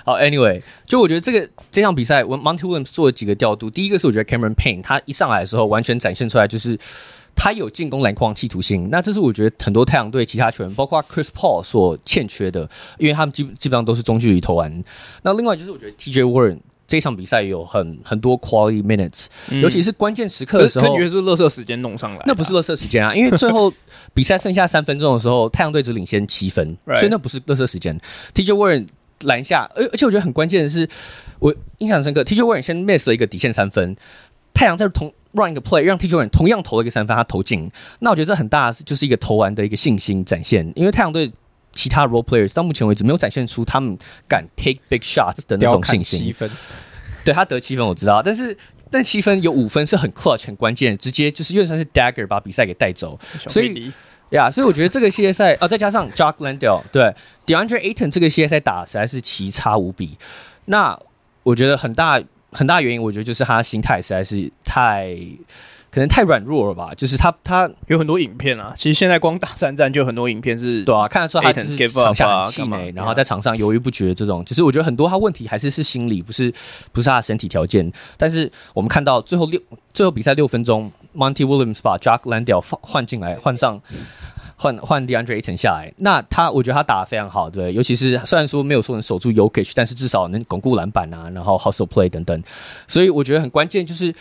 [0.08, 3.68] 好，Anyway，就我觉得这个这场比赛，我 Monty Williams 做了几个调度。
[3.68, 6.78] 第一个是我觉得 Cameron Payne 他一上来的时候，完全展现出来就是
[7.36, 8.88] 他有进攻篮筐企图心。
[8.90, 12.66] 那这是我觉得很多太阳队其他球员，包括 Chris Paul 所欠缺的，
[12.96, 14.82] 因为他们基基本上都是中距离投篮。
[15.24, 22.22] 那另外就是我觉得 TJ Warren 这场比赛有很很多 quality minutes，、嗯、尤其是关键时刻的时候，感觉是乐色时间弄上来。
[22.24, 23.70] 那不是乐色时间啊，因为最后
[24.14, 28.00] 比赛剩下三分钟的时候，太阳队只领先七分， 所以那不是乐色时间。
[28.32, 28.86] TJ Warren
[29.20, 30.88] 篮下，而而且我觉得很关键的是，
[31.38, 32.22] 我印象深刻。
[32.22, 33.96] TJ Warren 先 miss 了一个底线三分，
[34.52, 37.70] 太阳在同 run 一个 play，让 TJ Warren 同样投了一个三分，他投进。
[38.00, 40.72] 那我觉得这很大，就是一个投篮的一个信心展现。
[40.76, 41.32] 因为太阳队
[41.72, 43.96] 其他 role players 到目前为止没有展现出他们
[44.28, 46.18] 敢 take big shots 的那种信心。
[46.20, 46.50] 七分，
[47.24, 48.56] 对他得七分我知道，但是
[48.90, 53.92] 但七分有五分是很 clutch 很关键，直接就是有点像是 dagger 把比赛给带走，所以。
[54.30, 57.14] 呀，yeah, 所以我觉得这个系列赛啊，再加上 Jock Landale 对
[57.46, 60.18] DeAndre Ayton 这个系列赛打实在是奇差无比。
[60.66, 60.98] 那
[61.42, 62.20] 我觉得很大
[62.52, 65.16] 很大原因，我觉得就是他心态实在是太
[65.90, 66.92] 可能太软弱了吧。
[66.94, 74.44] 就是他他有很多影片啊，其实现在光打三战就很多影片是，对啊，看得出他就是场下很气馁，然后在场上犹豫不决这种。
[74.44, 76.52] 就是我觉得很多他问题还是是心理，不是
[76.92, 77.90] 不是他的身体条件。
[78.18, 79.58] 但是我们看到最后六
[79.94, 80.92] 最后比赛六分钟。
[81.18, 83.82] Monty Williams 把 Jack Landell 换进来，换上
[84.56, 85.92] 换换 DeAndre Ayton 下来。
[85.96, 92.42] 那他我觉得他打得非常好，对，尤其是虽然说没有说能守住 Jokic，但是至少能巩固篮板啊，然后 Hustle Play 等等。
[92.86, 94.14] 所以我觉得很关键就是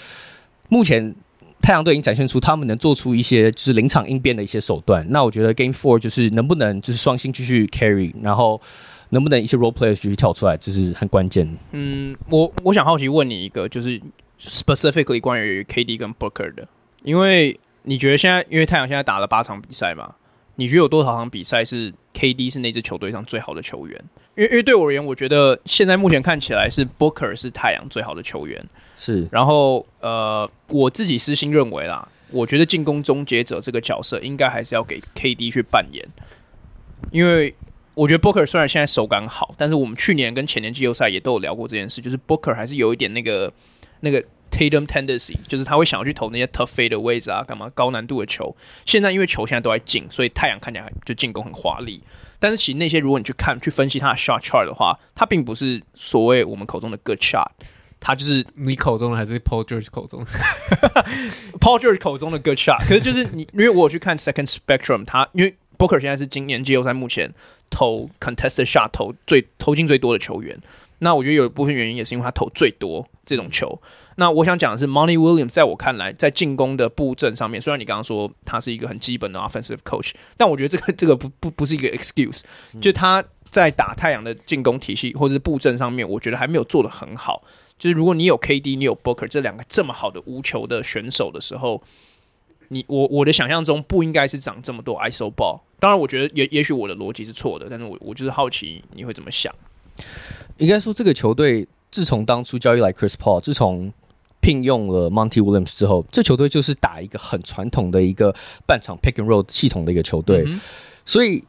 [0.69, 1.15] 目前
[1.61, 5.05] 太阳队已经展现出他们能做出一些就是临场应变的一些手段。
[5.09, 8.61] 那我觉得 Game Four 就是能不能就是双星继续 carry，然后
[9.09, 11.47] 能不能一些 role players 继续跳出来，就是很关键。
[11.71, 13.99] 嗯，我我想好奇问你一个，就是
[14.39, 16.67] specifically 关于 KD 跟 Booker 的，
[17.03, 20.15] 因为你觉得现在因为太阳现在打了八场比赛嘛，
[20.55, 24.03] 你觉得有多少场比赛是 KD 是那支球队上最好的球员？
[24.35, 28.63] 因为因为对我而言，我觉得现在目前看起来是 Booker 是太阳最好的球员。
[28.97, 36.03] 是，然后呃，我自己私心认为啦，我觉得进攻终结者这个角色应该还是要给 KD 去扮演，
[37.11, 37.53] 因为
[37.93, 43.53] 我觉得 Booker 虽然现在手感好，但是我们去年跟前年季后赛也都有聊过这件事，就是 Booker 还是有一点那个
[43.99, 44.23] 那个
[44.57, 48.55] Tatum tendency，就是他会想要去投那些 tough fade 的位置啊，干嘛高难度的球。
[48.87, 52.01] 现在因为球现在都在进，所以太阳看起来就进攻很华丽，
[52.39, 57.45] 但是其实那些如果你去看去分析他的 shot chart 的话，他并不是所谓我们口中的 good shot。
[57.99, 60.25] 他就是你口中的还是 Paul George 口中，
[61.61, 62.79] Paul George 口中的 good shot。
[62.87, 67.31] 可是就是你，因为我有去看 Second Spectrum，他因为 Booker 现在是今年季后赛目前
[67.69, 70.57] 投 contested shot 投最投进最多的球员。
[70.99, 73.79] 那我觉得有一部分原因也是因为他投最多这种球。
[74.19, 82.41] 那我想讲的是，Money Williams 在我看来，在进攻的布阵上面，虽然你刚刚说他是一个很基本的 offensive coach，但我觉得这个 这个不不不是一个 excuse，
[82.81, 87.43] 就他在打太阳的进攻体系或者是布阵上面，我觉得还没有做得很好。
[87.77, 91.83] 就是如果你有 KD，你有 Booker 这两个这么好的无球的选手的时候，
[92.69, 95.59] 你我我的想象中不应该是长这么多 ISO ball。
[95.79, 99.53] 当然，我觉得也也许我的逻辑是错的，但是我我就是好奇你会怎么想。
[100.57, 103.93] 应该说，这个球队自从当初交易来 Chris Paul，自从
[104.41, 110.59] 聘用了 Monty Williams 之后，这球队就是打一个很传统的一个半场 Pick and Roll 系统的一个球队，嗯、
[111.05, 111.43] 所以。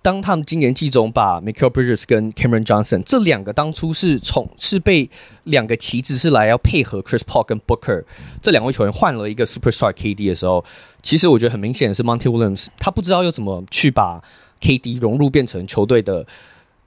[0.00, 5.10] 当他们今年季中把 Mikal Bridges 跟 Cameron Johnson 这两个当初是从是被
[5.42, 8.04] 两个旗帜是来要配合 Chris Paul 跟 Booker
[8.40, 10.64] 这两位球员换了一个 Superstar KD 的时候，
[11.02, 14.22] 其实我觉得很明显是 Monty Williams 他不知道要怎么去把
[14.60, 16.24] KD 融入变成球队的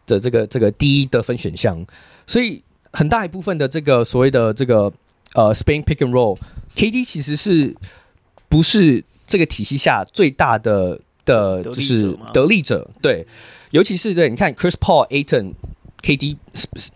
[0.08, 1.86] 的这个这个第一得分选项，
[2.26, 4.92] 所以很大一部分的这个所谓的这个
[5.34, 7.76] 呃 Spain Pick and Roll，KD 其实是
[8.50, 11.00] 不是这个体系下最大的。
[11.24, 13.24] 的就是得力者，对，
[13.70, 15.54] 尤其是对，你看 Chris Paul、Ayton、
[16.02, 16.36] KD、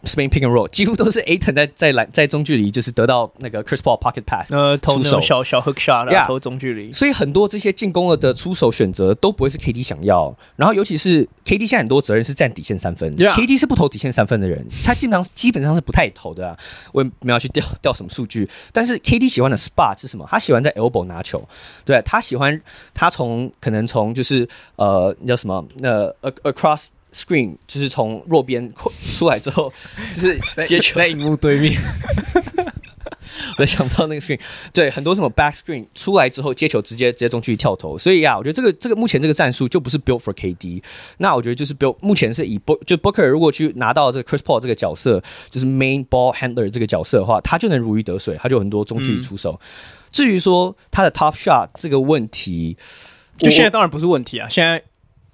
[0.03, 10.35] Spain Pick and Roll，几乎都是 Ayton 在在篮在中距离，就是得到那个 Chris Paul Pocket Pass，呃，投那种小小 Hook Shot，然后投中距离，所以很多这些进攻了的出手选择都不会是 KD 想要。
[10.55, 16.57] 然后尤其是 KD 现在很多责任是占底线三分，KD 是不投底线三分的人，他基本上基本上是不太投的啊。
[16.91, 20.25] 我也没有去调调什么数据，但是 KD 喜欢的 spot 是什么？
[20.29, 21.47] 他喜欢在 elbow 拿球，
[21.85, 22.59] 对，他喜欢
[22.93, 26.09] 他从可能从就是呃叫什么那
[26.43, 26.87] across。
[27.15, 28.69] Screen 就是从弱边
[29.15, 29.71] 出来之后，
[30.13, 31.79] 就是接球在荧幕对面。
[33.57, 34.39] 我想到那个 screen，
[34.73, 40.81] 对，很多什么 back screen 出来之后接球直接直接中距离跳投，所以呀、啊，我觉得这个这个目前这个战术就不是 built for KD。
[41.17, 49.59] 那我觉得就是 built 目前是以 Book 就 Booker 如果去拿到这个 Chris Paul 这个角色，就是 main ball handler 这个角色的话，他就能如鱼得水，他就很多中距离出手。
[49.61, 49.65] 嗯、
[50.11, 52.75] 至于说他的 top shot 这个问题，
[53.37, 54.81] 就现在当然不是问题啊，现在。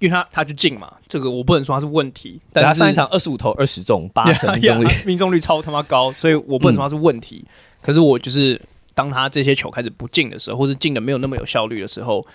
[0.02, 2.40] 因为他他就进嘛，这个我不能说他是问题。
[2.52, 7.44] 但他上一场二十五投二十中八 成命中率，命中率超他妈高，所以我不能说他是问题。
[7.46, 7.48] 嗯、
[7.80, 8.60] 可是我就是
[8.96, 12.26] 当他这些球开始不进的时候，或是进的没有那么有效率的时候，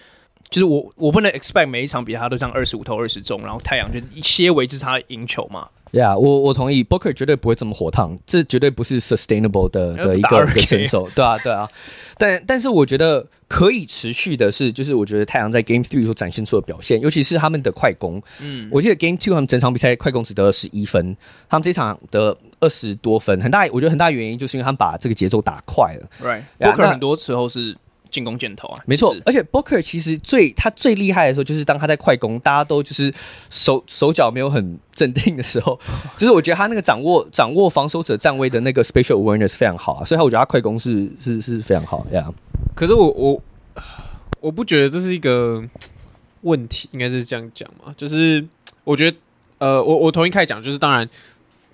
[0.50, 5.68] 就是我我不能 expect 每一场比赛他都这样二十五投二十中，然后太阳就一些维持他赢球嘛。
[5.92, 11.68] 呀，yeah, 我我同意，Booker 绝对不会这么火烫，这绝对不是 sustainable 的的一个一个选手，对啊对啊。
[12.18, 18.22] 但但是我觉得可以持续的是，就是我觉得太阳在 Game Three 所展现出的表现，尤其是他们的快攻。
[18.42, 21.16] 嗯，我记得 Game Two 他们整场比赛快攻只得了十一分，
[21.50, 26.08] 他们这场得二十多分，很大我觉得很大原因就是因为他们把这个节奏打快了。
[26.22, 27.78] Right，Booker 很多时候是。
[28.10, 33.14] 进攻箭头啊，没错，而且 Booker 其实最他最厉害的时候，就是当他在快攻，大家都就是
[33.50, 35.80] 手手脚没有很镇定的时候，
[36.18, 42.26] 就是我觉得他那个掌握掌握防守者站位的那个 spatial awareness 非常好啊，所以他我觉得他快攻是是是非常好呀。
[42.28, 42.34] Yeah.
[42.76, 43.42] 可是我我
[44.40, 45.64] 我不觉得这是一个
[46.42, 48.46] 问题，应该是这样讲嘛，就是
[48.84, 49.18] 我觉得
[49.60, 51.10] 呃，我我同意开讲，就是当然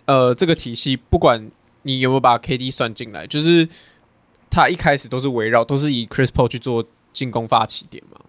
[0.06, 1.50] 呃，这个体系不管
[1.84, 3.68] 你有没有把 KD 算进来，就是。
[4.54, 8.20] 他一开始都是围绕，都是以 Chris Paul 去做进攻发起点嘛，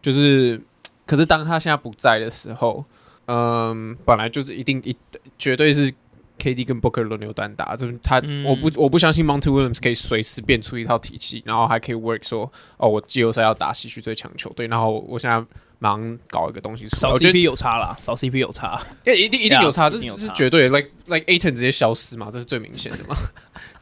[0.00, 0.60] 就是，
[1.06, 2.84] 可是当他现在不在的时候，
[3.26, 4.96] 嗯，本来就是一定一
[5.38, 5.92] 绝对是
[6.38, 15.42] KD 跟 Booker 轮流单打，这他、嗯、我不我不相信 Monty Williams 可以随时变出一套体系，然后还可以 work 说，哦，我季后赛要打西区最强球队，然后我现在
[15.78, 23.16] 忙搞一个东西出来，少 CP 有差啦，少 CP 有差，因为一定一定有差，这是绝对，like like Ayton 直接消失嘛，这是最明显的嘛。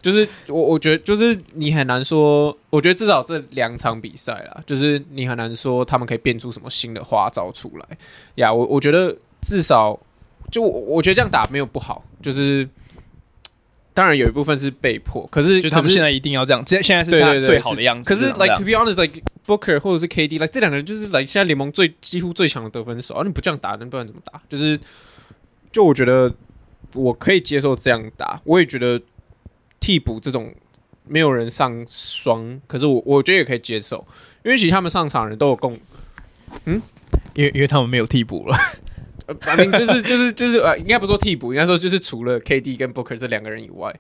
[0.03, 7.87] 就是我我觉得就是你很难说，我觉得至少这两场比赛啦，就是你很难说他们可以变出什么新的花招出来
[8.35, 8.53] 呀。
[8.53, 9.97] 我我觉得至少
[10.51, 12.69] 就我我觉得这样打没有不好，就是
[13.95, 18.13] 当然有一部分是被迫，可是就他们现在一定要这样，现现在是他最好的样子。
[18.13, 24.43] 可是 like to be honest，like Booker 或者是 KD，like 这两个人就是 like 现在联盟最几乎最强的得分手，而、啊、你不这样打，那不然怎么打？
[24.49, 24.77] 就是
[25.71, 26.35] 就我觉得
[26.95, 29.01] 我可以接受这样打，我也觉得。
[29.83, 30.55] 替补这种
[31.09, 34.07] 没有人上双，可是我我觉得也可以接受，
[34.45, 35.77] 因为其实他们上场人都有共，
[36.67, 36.81] 嗯，
[37.35, 38.57] 因为因为他们没有替补了，
[39.41, 43.93] 反正就是就是就是呃，应该不说替补，应该说就是除了 KD 跟 Booker 这两个人以外，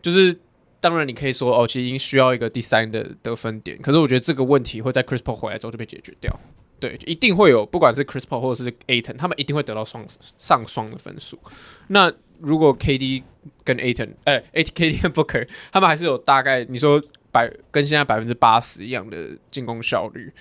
[0.00, 0.34] 就是
[0.80, 6.40] 当然你可以说哦，其实已经需要一个第三的得分点，可是我觉得这个问题会在 Chris Paul 回来之后就被解决掉，
[6.80, 10.04] 对，一定会有，不管是 Chris Paul 或者是 Ayton，他们一定会得到双
[10.38, 11.38] 上双的分数，
[11.86, 12.12] 那。
[12.42, 13.22] 如果 KD
[13.64, 16.98] 跟 Ayton，哎，KD 跟 Booker，他们还是有大概你说
[17.30, 20.32] 百跟现在百分之八十一样的进攻效率，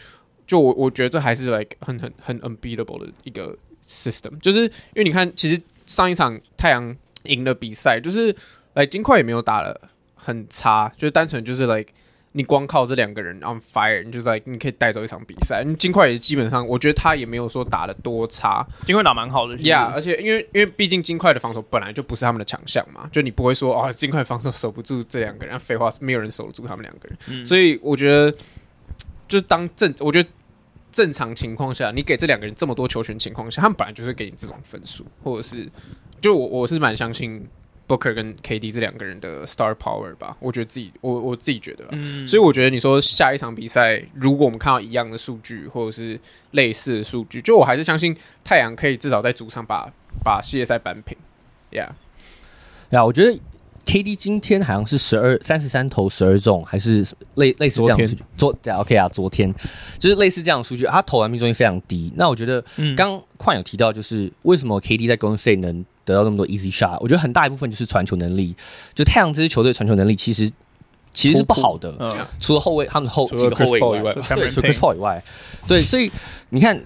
[0.48, 3.54] 就我我觉得这还是 like 很很很 unbeatable 的一个
[3.86, 8.34] system，就是因为你看，其实上一场太阳赢了比赛，就是
[8.76, 11.92] 来金块也没有打了很差，就是单纯就是 like。
[12.40, 15.62] 你光靠这两个人 on fire，你就在、你可以带走一场比赛。
[15.62, 19.58] 你金块也基本上，我觉得他也没有说打的多差，金块打蛮好的。
[19.58, 25.60] Yeah，而且因为因为毕竟金块的防守本来就不是他们的强项嘛，就你不会说哦，金块防守守不住这两个人。
[25.60, 27.18] 废话，是没有人守得住他们两个人。
[27.28, 28.32] 嗯、所以我觉得，
[29.28, 30.30] 就是当正，我觉得
[30.94, 35.70] 正常情况下，你给这两个人这么多球权情况下，他们本来就是给你这种分数，或者是
[36.22, 37.46] 就我我是蛮相信。
[37.90, 46.20] Booker 跟 KD 这两个人的 star power 吧，我觉得自己我我自己觉得，嗯，所以我觉得你说下一场比赛，如果我们看到一样的数据或者是
[46.52, 49.92] 类似的数据，就我还是相信太阳可以至少在主场把
[50.24, 51.18] 把系列赛扳平
[51.72, 51.96] ，Yeah，呀
[52.92, 53.40] ，yeah, 我觉得
[53.86, 57.04] KD 今天好像是十二三十三投十二中，还是
[57.36, 58.62] 类类似这样的数据，昨天。
[58.62, 59.52] 昨 OK 啊，昨天。
[59.98, 62.14] 就是类似这样的数据，他投完命中率非常低。
[62.16, 62.64] 那我觉得
[62.96, 68.56] 刚矿有提到，就是为什么 KD 在 Golden State 能得到那么多 easy shot，我觉得很大一部分就是传球能力。
[68.94, 70.52] 就太阳这支球队传球能力其实
[71.14, 75.24] 其实是不好的，嗯、除了后卫他们的后几个后卫以外，对，除了 Chris Paul 以外，
[75.68, 76.12] 对，所以
[76.50, 76.82] 你看。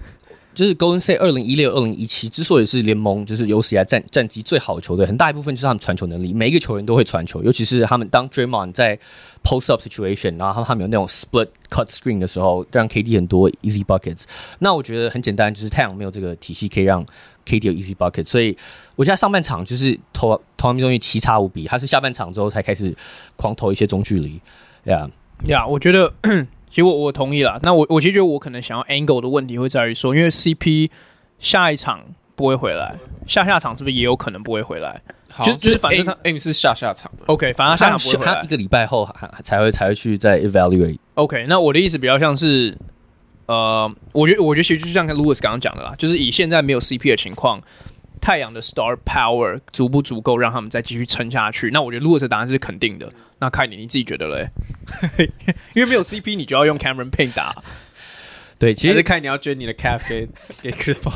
[0.54, 8.98] 就是 Golden State 二零一六、二零一七之所以是联盟就是有史以来战战绩最好的球队，很大一部分就是他们传球能力，每一个球员都会传球，尤其是他们当 Draymond 在
[9.42, 14.22] post up situation，然后他们有那种 split cut screen 的时候，让 KD 很多 easy buckets。
[14.60, 17.04] 那我觉得很简单，就是太阳没有这个体系可以让
[17.44, 18.56] KD 有 easy bucket，所以
[18.96, 22.94] 我现在上半场就是投投篮命中率奇差无比，他是下半场之后才开始
[23.36, 24.40] 狂投一些中距离，
[24.84, 25.10] 呀
[25.46, 26.12] 呀，我觉得。
[26.74, 27.56] 其实我我同意了。
[27.62, 30.90] 那我我其实觉得我可能想要 angle 的问题会在于说，因为 CP
[31.38, 32.00] 下一场
[32.34, 32.96] 不会回来，
[33.28, 35.00] 下下场是不是也有可能不会回来？
[35.32, 37.08] 好就就是反正他 aim 是下下场。
[37.26, 40.98] OK，反正他下场不会回来，他一个礼拜后还才会才会去再 evaluate。
[41.14, 42.76] OK，那我的意思比较像是，
[43.46, 47.62] 呃，我觉得我觉得其实就像 Louis 刚刚讲的啦，就是以现在没有 CP 的情况。
[48.24, 51.68] 太阳的 star power 足不足够让他们再继续撑下去？
[51.70, 53.12] 那我觉得 Lewis 的答案是肯定的。
[53.38, 54.48] 那看你你自己觉得嘞？
[55.74, 57.54] 因为没有 CP，你就要用 Cameron Payne 打。
[58.58, 60.26] 对，其实看你要捐你的 cap 给
[60.62, 61.12] 给 Chris Paul。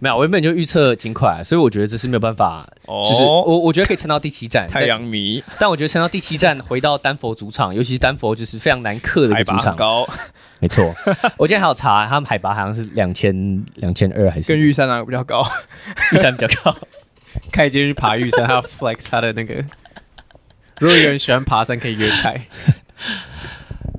[0.00, 2.66] 没有，我原本就预测金块，所以我觉得这是没有办法。
[2.86, 4.66] 哦，就是我我觉得可以撑到第七站。
[4.66, 9.74] 太阳迷，但我觉得撑到第七站，回到丹佛主场，尤其是丹佛就是非常难克的一个主场。
[9.76, 10.06] 高，
[10.60, 10.94] 没错。
[11.38, 15.46] 我今天还有查，他们海拔好像是两千两千二，还是跟玉山哪个比较高？
[16.12, 16.76] 玉山比较高。
[17.50, 19.54] 凯今天去爬玉山，还要 flex 他的那个。
[20.80, 22.46] 如果有人喜欢爬山，可以约凯。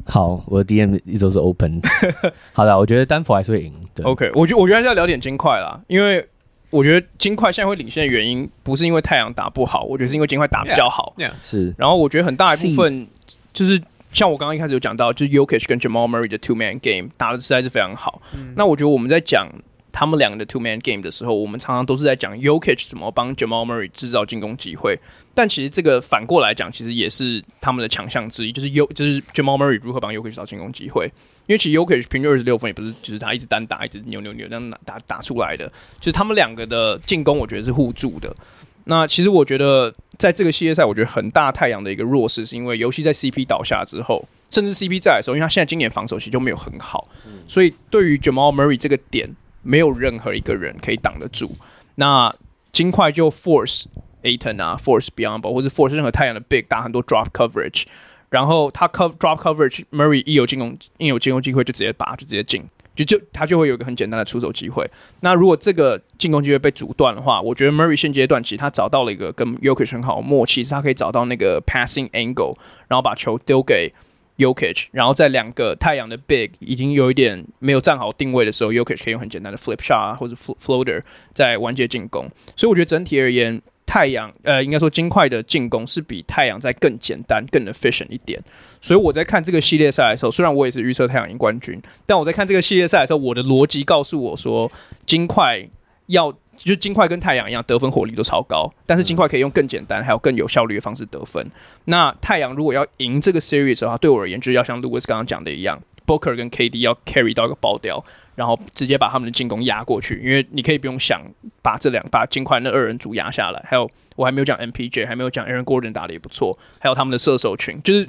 [0.06, 1.82] 好，我的 DM 一直都是 open。
[2.54, 3.74] 好的，我觉得丹佛还是会赢。
[3.94, 6.26] 对，OK，我觉我觉得还是要聊点金块啦，因为
[6.70, 11.14] 我觉得金块现在会领先的原因，不是因为太阳打不好，我觉得是因为金块打比较好。
[11.18, 11.34] Yeah, yeah.
[11.42, 13.08] 是，然后我觉得很大一部分
[13.52, 18.22] 就是像我刚刚一开始有讲到，就是 Jokic 跟 Jamal Murray 的 two man game 打的实在是非常好。
[18.34, 19.48] 嗯、那我觉得我们在讲
[19.96, 25.00] 他们两个的 two man game 的时候，我们常常都是在讲 Jokic 怎么帮 Jamal Murray 制造进攻机会。
[25.34, 31.10] 但其实这个反过来讲，其实也是他们的强项之一，就是 U 就是 Jamal Murray 如何帮 Jokic 找进攻机会。
[31.48, 35.72] 因为其实 Jokic 平均二十六分也不是，就是他一直单打，一直扭扭扭这样打打出来的。
[36.00, 38.36] 就是他们两个的进攻，我觉得是互助的。
[38.84, 47.08] 那其实我觉得在这个系列赛，我觉得很大太阳的一个弱势，是因为尤其在 CP 倒下之后，甚至 CP 在的时候，因为他现在今年防守其实就没有很好，
[47.48, 49.28] 所以对于 Jamal Murray 这个点，
[49.66, 51.52] 没有任何一个人可以挡得住。
[51.96, 52.34] 那
[52.72, 53.84] 金块就 Force。
[54.26, 57.84] Ayton 啊，Force Biyombo 或者 Force 任何太阳的 Big 打很多 Drop Coverage，
[58.32, 62.64] 然后他 Cover Drop Coverage，Murray 一有进攻，一有进攻机会就直接拔，就直接进。
[62.96, 64.90] 就就他就会有一个很简单的出手机会。
[65.20, 72.56] 那如果这个进攻机会被阻断的话，我觉得 Murray 现阶段其实他找到了一个跟 Yoke 很好默契，是他可以找到那个 passing angle，
[72.88, 73.94] 然后把球丢给
[74.38, 81.02] Jokic，然后在两个太阳的 big 已经有一点没有站好定位的时候，Jokic 可以用很简单的 flip shot 啊，或者 floater
[81.34, 82.30] 在完结进攻。
[82.56, 88.42] 所以我觉得整体而言，太阳呃，应该说金块的进攻是比太阳再更简单、更 efficient 一点。
[88.82, 94.70] 所以我在看这个系列赛的时候，虽然我也是预测太阳赢冠军，但我在看这个系列赛的时候，我的逻辑告诉我说，
[95.06, 95.66] 金块
[96.08, 101.46] 要就金块跟太阳一样，得分火力都超高，但是金块可以用更简单还有更有效率的方式得分。
[101.86, 108.04] 那太阳如果要赢这个 series 的话，对我而言，就是要像 Louis 刚刚讲的一样，Booker 跟 KD 要 carry 到一个爆掉。
[108.36, 111.22] 然后直接把他们的进攻压过去，因为你可以不用想
[111.62, 113.66] 把这两把金块那二人组压下来。
[113.66, 118.06] 还有我还没有讲 MPJ，还没有讲 Aaron Gordon 打的也不错，还有他们的射手群，就是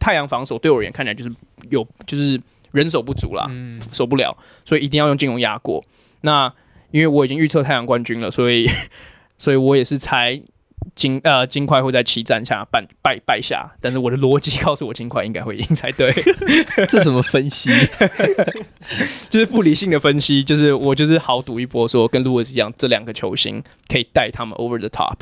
[0.00, 1.30] 太阳防守对我而言看起来就是
[1.68, 2.40] 有就是
[2.72, 4.34] 人手不足啦，嗯、守不了，
[4.64, 5.84] 所以一定要用进攻压过。
[6.22, 6.50] 那
[6.96, 8.66] 因为我已经预测太阳冠军了，所以
[9.36, 10.40] 所以我也是猜。
[10.94, 16.10] 金呃金块会在七战下败败败下，但是我的逻辑告诉我金块应该会赢才对。
[16.88, 17.70] 这什么分析？
[19.28, 25.16] 就是不理性的分析，就是我就是豪赌一波，说跟 Louis 一样，这两个球星可以带他们 over the top。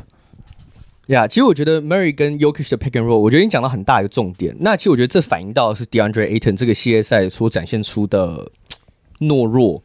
[1.07, 4.55] 呀，yeah, 其实我觉得 Murray 跟 y o k i s h 的 pick and roll，我觉得你讲到很大一个重点。
[4.61, 8.51] 那其实我觉得这反映到的是 DeAndre Ayton 这个系列赛所展现出的
[9.20, 9.83] 懦弱。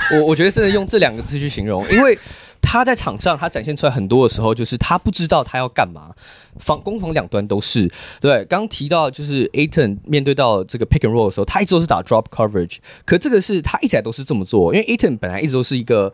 [0.18, 2.18] 我我觉得真的用这两个字去形容，因为。
[2.60, 6.10] 他在场上，他展现出来很多的时候，就是他不知道他要干嘛，
[6.58, 7.88] 防攻防两端都是。
[8.20, 16.12] 对，刚提到就是 Aton 面对到这个 pick and roll 的时候，他一直都是打 drop coverage，可这个是他一直来都是这么做，因为 Aton 本来一直都是一个。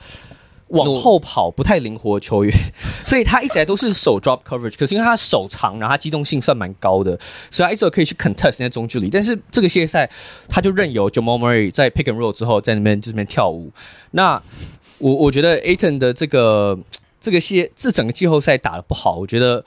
[0.75, 2.53] 往后跑不太灵活的球员，
[3.07, 4.77] 所以他一直来都是手 drop coverage。
[4.79, 7.19] 可是因为他手长，然后他机动性算蛮高的，
[7.51, 9.09] 所以他一直可以去 contest 那中距离。
[9.09, 10.09] 但是这个系列赛，
[10.49, 13.71] 他就任由 Jamal Murray 在 pick and roll 之后在那边这边跳舞。
[14.11, 14.41] 那
[14.99, 16.79] 我我觉得 Ayton 的这个
[17.21, 19.65] 这个系这整个季后赛打得不好，我觉得，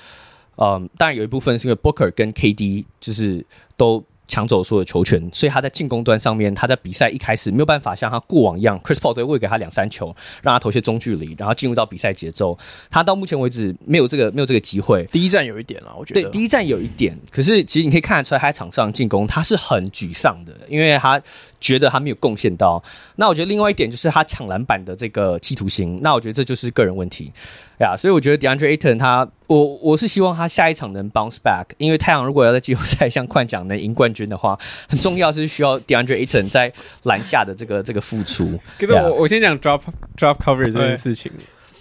[0.58, 3.46] 嗯，当然有一部分是因为 Booker 跟 KD 就是
[3.76, 4.04] 都。
[4.28, 12.58] 抢走所有的球权，所以他在进攻端上面，他在比赛一开始没有办法像他过往一样，Chris Paul 都会喂给他两三球，让他投些中距离，然后进入到比赛节奏。
[12.90, 15.04] 他到目前为止没有这个没有这个机会。
[15.12, 16.22] 第一站有一点了，我觉得。
[16.22, 21.22] 对，第一站有一点，可是其实你可以看得出来，他在场上进攻他是很沮丧的，因为他
[21.60, 22.84] 觉得他没有贡献到。
[23.16, 27.32] 那我觉得另外一点就是他抢篮板的这个企图心，那我觉得这就是个人问题。
[27.80, 36.72] 呀，yeah, 所以我觉得 DeAndre Ayton 他，我我是希望他下一场能 bounce back，因为太阳如果要在季后赛像快讲能赢冠军的话，很重要是需要 DeAndre Ayton 在
[37.04, 38.60] 篮下的这个这个付出。
[38.80, 39.14] 可是我 Yeah.
[39.14, 39.82] 我先讲 drop
[40.18, 41.32] drop coverage 这件事情，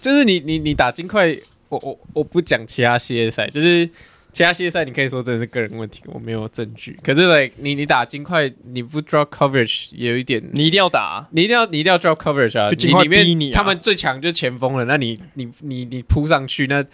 [0.00, 1.36] 就是你你你打金块，
[1.68, 3.88] 我我我不讲其他系列赛，就是。
[4.36, 6.94] 其他系列赛你可以说真的是个人问题，我没有证据。
[7.02, 12.68] 可是，like 你你打金块，你不 drop coverage 也有一点，你一定要打，你一定要你一定要 drop coverage 啊！
[12.68, 16.84] 你里面你，他们最强就是前锋了，那你你你你扑上去，那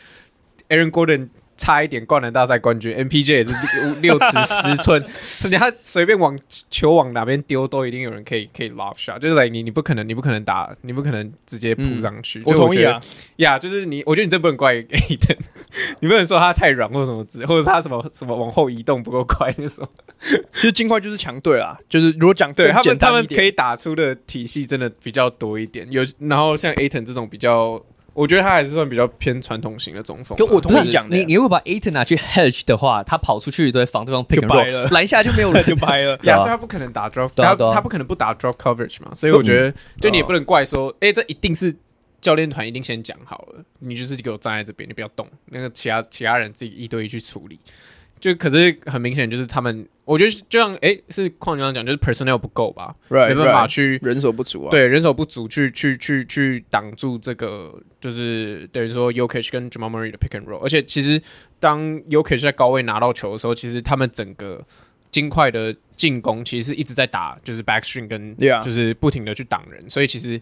[0.69, 1.31] Aaron Gordon。
[1.63, 3.55] 差一点灌篮大赛冠军，MPJ 也是
[4.03, 5.05] 六尺十寸，
[5.45, 6.37] 你他随便往
[6.69, 12.41] 球往哪边丢，都一定有人可以可以 lob shot，就是来、你你不可能你不可能打，你不可能直接扑上去。
[12.41, 13.01] 嗯、我，同意啊，
[13.37, 15.37] 呀，yeah, 就是你，我觉得你真不能怪 Ayton，
[16.01, 19.89] 你不能说他太软或者什么之，或者他什么什么往后移动不够快那种。
[20.61, 27.81] 就金块就是强队啊，就是如果讲对他们他们可以打出的体系真的比较多一点，有然后像 Ayton 这种比较。
[28.15, 30.37] 我觉得他还是算比较偏传统型的中锋。
[30.37, 36.19] 跟我同意讲的，你你如果把 Ayton 拿去 hedge 的话，他跑出去都会防对方 pick and roll，篮下就没有人 就掰了。
[36.25, 39.13] 亚瑟他不可能打 drop，他他不可能不打 drop coverage 嘛。
[39.15, 41.75] 所以我觉得，就你也不能怪说，哎，这一定是
[42.21, 47.59] 教练团一定先讲好了，你就是给我站在这边，你不要动，那个其他其他人自己一对一去处理。
[48.23, 61.21] 就可是很明显，就是他们，我觉得就像哎，是矿刚刚讲，就是 personnel 不够吧，right, 没办法去人手不足啊，对，人手不足去去去去挡住这个，就是等于说 Jokic 跟 Jamal Murray 的 pick and roll，而且其实
[61.59, 64.65] 当 Jokic 在高位拿到球的时候，其实他们整个
[65.11, 70.41] 金块的进攻其实是一直在打，就是 backstream 跟就是不停的去挡人，所以其实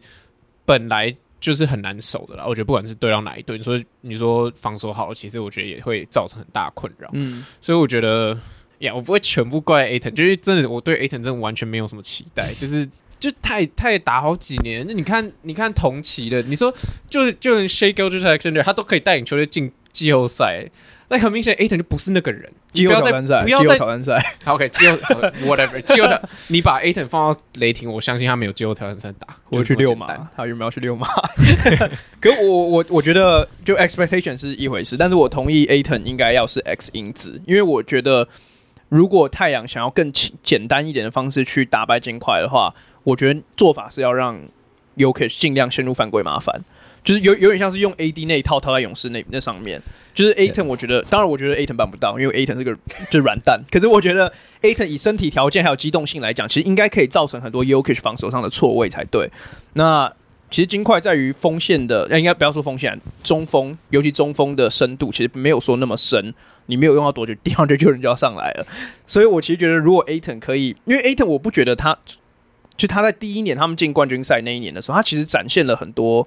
[0.66, 1.16] 本来。
[1.40, 7.08] 就是很难守的啦，我觉得不管是对到哪一队，你说你说防守好，其实我觉得也会造成很大困扰。
[7.14, 8.38] 嗯，所以我觉得
[8.80, 12.88] 呀，我不会全部怪 Ayton，就是真的我对 Ayton 真的完全没有什么期待，就是
[13.18, 16.72] 就太太打好几年，那你看你看同期的，你说
[17.08, 20.70] 就就连 Shai Gilgeous-Alexander 他都可以带领球队进季后赛。
[21.10, 22.48] 那很明显，Ayton 就不是那个人。
[22.72, 24.24] 季后赛，不要再挑战赛。
[24.44, 24.96] 好，OK，季后
[25.44, 29.36] whatever， 季后赛，你把 Ayton 放到雷霆，我相信他没有季后挑战赛打。
[29.48, 30.06] 我去遛马，
[30.36, 31.08] 他有没有去遛马？
[32.22, 38.28] 可我我我觉得，就 expectation 是一回事，但是我同意 Ayton 应该要是 X 因子，因为我觉得，
[38.88, 44.40] 如果太阳想要更简简单一点的方式去打败金块的话，我觉得做法是要让
[44.96, 46.62] Jokic 尽量陷入犯规麻烦，
[47.02, 49.80] 就是有有点像是用 AD 那一套套在勇士那那上面。
[50.12, 52.74] 就是 Ayton，我觉得，当然我觉得 Ayton 办不到，因为 Ayton 是个
[53.08, 53.60] 就是软蛋。
[53.70, 54.30] 可是我觉得
[54.60, 59.30] Ayton 以身体条件还有机动性来讲，其实应该可以造成很多 Yokish 防守上的错位才对。
[59.74, 60.12] 那
[60.50, 66.34] 其实金块在于锋线的，应该不要说锋线，中锋，尤其中锋的深度其实没有说那么深。
[66.66, 68.66] 你没有用到多久， 第二队就人就要上来了。
[69.06, 71.96] 所以我其实觉得，如果 Ayton 可以，因为 Ayton 我不觉得他，
[72.76, 76.26] 就他在第一年他们进冠军赛那一年的时候，他其实展现了很多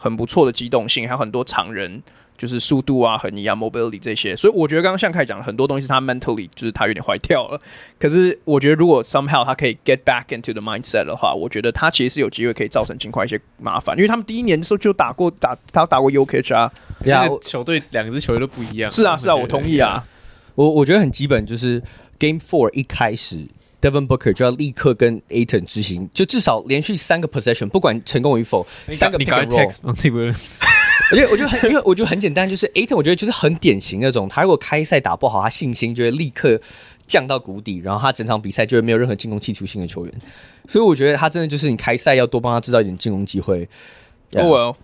[0.00, 2.02] 很不错的机动性，还有很多常人。
[2.40, 7.60] 就是速度啊，和你啊，mobility 这些，所以我觉得刚刚像凯讲的很多东西是他 mentally 就是他有点坏掉了。
[7.98, 16.72] 可是我觉得如果 somehow 他可以 get back into the mindset 的话，我觉得他其实是有机会可以造成尽快一些麻烦，因为他们第一年的时候就打过打他打过 Jokic 啊，
[17.04, 18.90] 呀，球队两个支球队都不一样。
[18.90, 20.02] 是啊，是啊，我同意啊。
[20.54, 21.82] 我我觉得很基本，就是
[22.18, 23.46] Game Four 一开始。
[23.80, 30.30] Devin Booker 就要立刻跟 Ayton 执行，就至少连续三个 possession，不管成功与否，三个 pick and roll。
[31.12, 36.60] 我觉得我觉得很，因为我觉得很简单，就是 Ayton，我觉得就是很典型那种，他如果开赛打不好，他信心就会立刻
[37.06, 40.14] 降到谷底，然后他整场比赛就会没有任何进攻企图性的球员。
[40.68, 43.68] 所以我觉得他真的就是你开赛要多帮他制造一点进攻机会。
[44.34, 44.76] 哦，Well，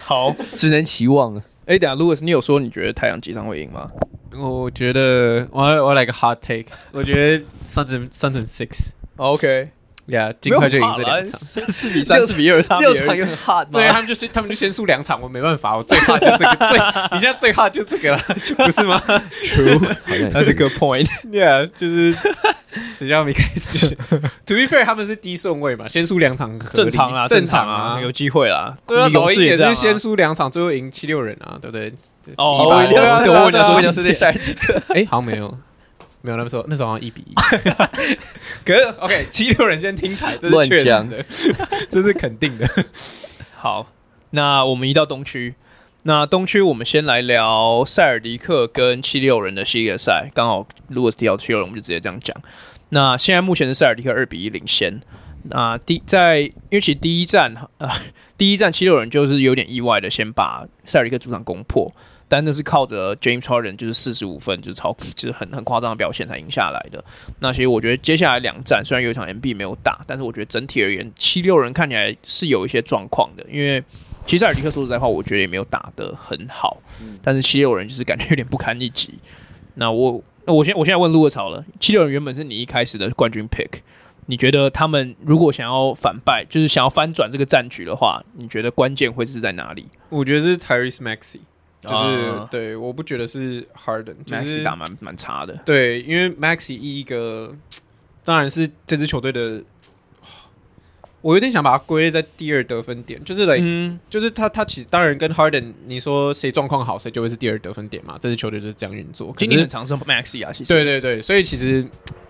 [0.00, 1.42] 好， 只能期望了。
[1.64, 3.90] 哎，等下，Louis，你有说你觉得太阳机场会赢吗？
[4.38, 11.32] 我觉得我我来个 hard take，我觉得三成三成 six，OK，Yeah，，尽快就赢这两场，
[11.68, 16.78] 四比三、 四比二，六场也很 hard，对，他们就是他们就先输两场，我没办法，我最 hot 就这个，最
[17.12, 18.18] 你现在最 hot 就这个了，
[18.56, 19.02] 不是吗？
[19.44, 22.14] True，that's a good point，yeah，就是
[22.94, 23.94] 谁叫没开始就是
[24.46, 31.92] To be fair，他们是低顺位嘛，先输两场正常啊，正常啊，有机会啦，对啊，老鹰也是先输两场，最后赢七六人啊，对不对？
[32.36, 33.42] 哦，对啊，对啊，
[33.74, 34.54] 我讲说是赛季，
[34.94, 35.58] 哎，好像没有，
[36.22, 37.34] 没有，那时候那时候好像一比一。
[38.64, 41.24] 可是 OK，七六人先听台，这是确实的，
[41.90, 42.68] 这是肯定的。
[43.56, 43.88] 好，
[44.30, 45.54] 那我们移到东区，
[46.02, 50.30] 那东区我们先来聊塞尔迪克跟七六人的系列赛。
[50.34, 52.34] 刚好如果是提到七六人，我们就直接这样讲。
[52.88, 55.00] 那现在目前是塞尔迪克二比一领先。
[55.44, 57.90] 那第在，因为其实第一战啊、
[58.36, 61.92] 第一战七六人就是有点意外的先把塞尔迪克主场攻破。
[62.28, 67.04] 但那是靠着 James Harden 就是四十五分，就是超就是很很夸张的表现才赢下来的。
[67.40, 73.44] 那其实我觉得接下来两战虽然有一场 MB 没有打，但是我觉得整体而言，七六人看起来是有一些状况的。
[73.50, 73.82] 因为
[74.30, 76.80] 其实塞尔迪克说实在话，我觉得也没有打得很好，
[77.20, 79.14] 但是七六人就是感觉有点不堪一击。
[79.74, 83.80] 那我那我现我现在问陆克潮了，七六人原本是你一开始的冠军 pick，
[84.26, 89.86] 你觉得他们如果想要反败，就是想要翻转这个战局的话，你觉得关键会是在哪里？
[90.10, 91.40] 我觉得是 Tyrese Maxey。
[91.82, 95.56] 就是、uh, 对，我不觉得是 Harden，Maxey、就是、打蛮蛮差的。
[95.64, 97.56] 对，因为 Maxey 一个，
[98.22, 99.62] 当然是这支球队的，
[101.22, 108.16] 我有点想把它归类在第二得分点，就是来、like, 嗯，就是他他其实当然跟 Harden，你说谁状况好，谁就会是第二得分点嘛。
[108.20, 109.34] 这支球队就是这样运作。
[109.38, 111.86] 今年很长是 Maxey 啊，其实对对对，所以其实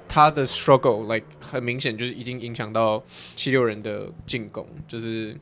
[0.08, 3.02] 他的 struggle like 很明显就是已经影响到
[3.36, 5.36] 七六人的进攻，就是。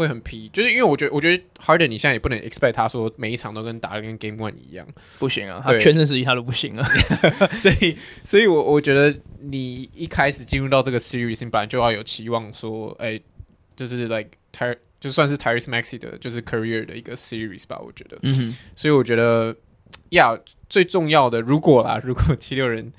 [0.00, 4.86] 会很皮，就是因为我觉得，我觉得 Harden 你现在也不能 expect 他说每一场都跟打的跟 Game One 一样，
[5.20, 6.84] 不行啊，他全身实力他都不行啊，
[7.58, 13.22] 所以，所以我我觉得你一开始进入到这个 series，你本来就要有期望说，哎、欸，
[13.76, 19.54] 就是 like Ty 就算是 Tyrese Maxey 的，就是 career 的一个 series 吧，我觉得，嗯哼，所以我觉得，
[20.10, 20.38] 呀，
[20.68, 22.92] 最重要的，如果啦，如果七六人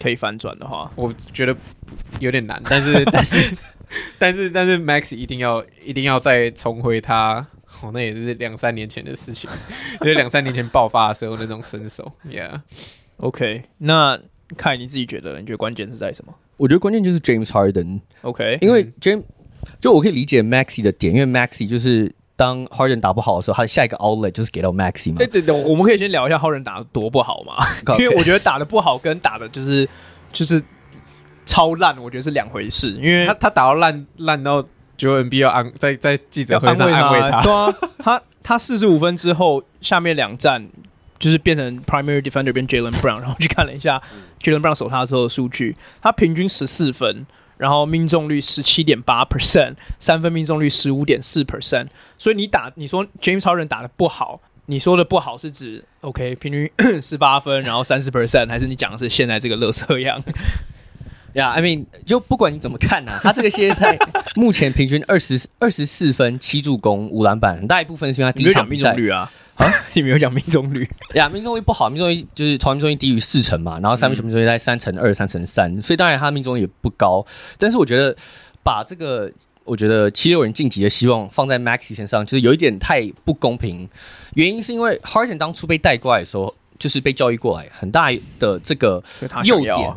[0.00, 1.56] 可以反转的话，我觉得
[2.20, 3.36] 有点难，但是，但是。
[4.18, 7.46] 但是但是，Max 一定要一定要再重回他，
[7.82, 9.48] 哦，那也是两三年前的事情，
[10.00, 12.10] 就是两三年前爆发的时候那种身手。
[12.28, 14.18] Yeah，OK，、okay, 那
[14.56, 16.34] 看你自己觉得，你觉得关键是在什么？
[16.56, 18.00] 我觉得关键就是 James Harden。
[18.22, 19.22] OK，因为 James
[19.80, 25.18] 就我可以理解 Maxey 的点，因为 Maxey 就是当 Harden 打不好的时候，他的下一个 outlet 就是给到 Maxey 嘛。
[25.18, 27.54] 对对对，我们可以先聊一下 Harden 打得多不好嘛
[27.98, 29.88] 因为我觉得打的不好跟打的就是
[30.32, 30.60] 就是。
[31.46, 34.62] 超烂，我觉得是两回事，因为他他打到烂烂到
[34.98, 40.68] Joel Embiid 要安在在记者会上安慰他，对啊，他他四十五分之后，下面两站
[41.18, 44.02] 就是变成 Primary Defender 变 Jaylen Brown，然后去看了一下
[44.42, 47.26] Jaylen Brown 守他的时候的数据，他平均十四分，
[47.56, 51.86] 然后命中率十七点八 percent，三分命中率十五点四 percent，
[52.18, 56.70] 所以你打你说 James Harden 打的不好，你说的不好是指 OK 平均
[57.02, 60.20] 十八分，然后三十 percent，还是你讲的是现在这个乐色样？
[61.36, 63.96] 呀、yeah，I mean，就不管你怎么看呐、啊，他这个系列赛
[64.36, 69.30] 目前平均二十二十四分、七助攻、五篮板，很大一部分是因为他第一场命中率啊。
[69.56, 71.28] 啊， 你没有讲命中率呀？
[71.28, 77.24] 命中率不好，命中率就是投篮命中率低于四成嘛，然后三分球命中率在三成二、三成三，所以当然他命中率也不高。
[77.58, 78.16] 但是我觉得
[78.62, 79.30] 把这个，
[79.64, 83.88] 我觉得七六人晋级的希望放在 Maxey 身上，就是有一点太不公平。
[84.34, 86.54] 原因是因为 Harden 当初被带过来的时候。
[86.78, 89.02] 就是被教育过来，很大的这个
[89.44, 89.92] 优点，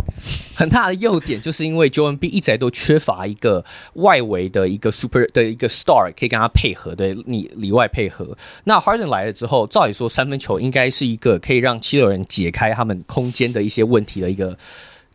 [0.56, 3.64] 很大的优点，就是因为 Joel Embiid 一直都缺乏一个
[3.94, 8.38] 外围的一个 super 的一个 star 可以跟他配合的，你里外配合。
[8.64, 14.58] 那 Harden 来了之后，照理说三分球应该是一个可以让七六人解开他们空间的一些问题的一个。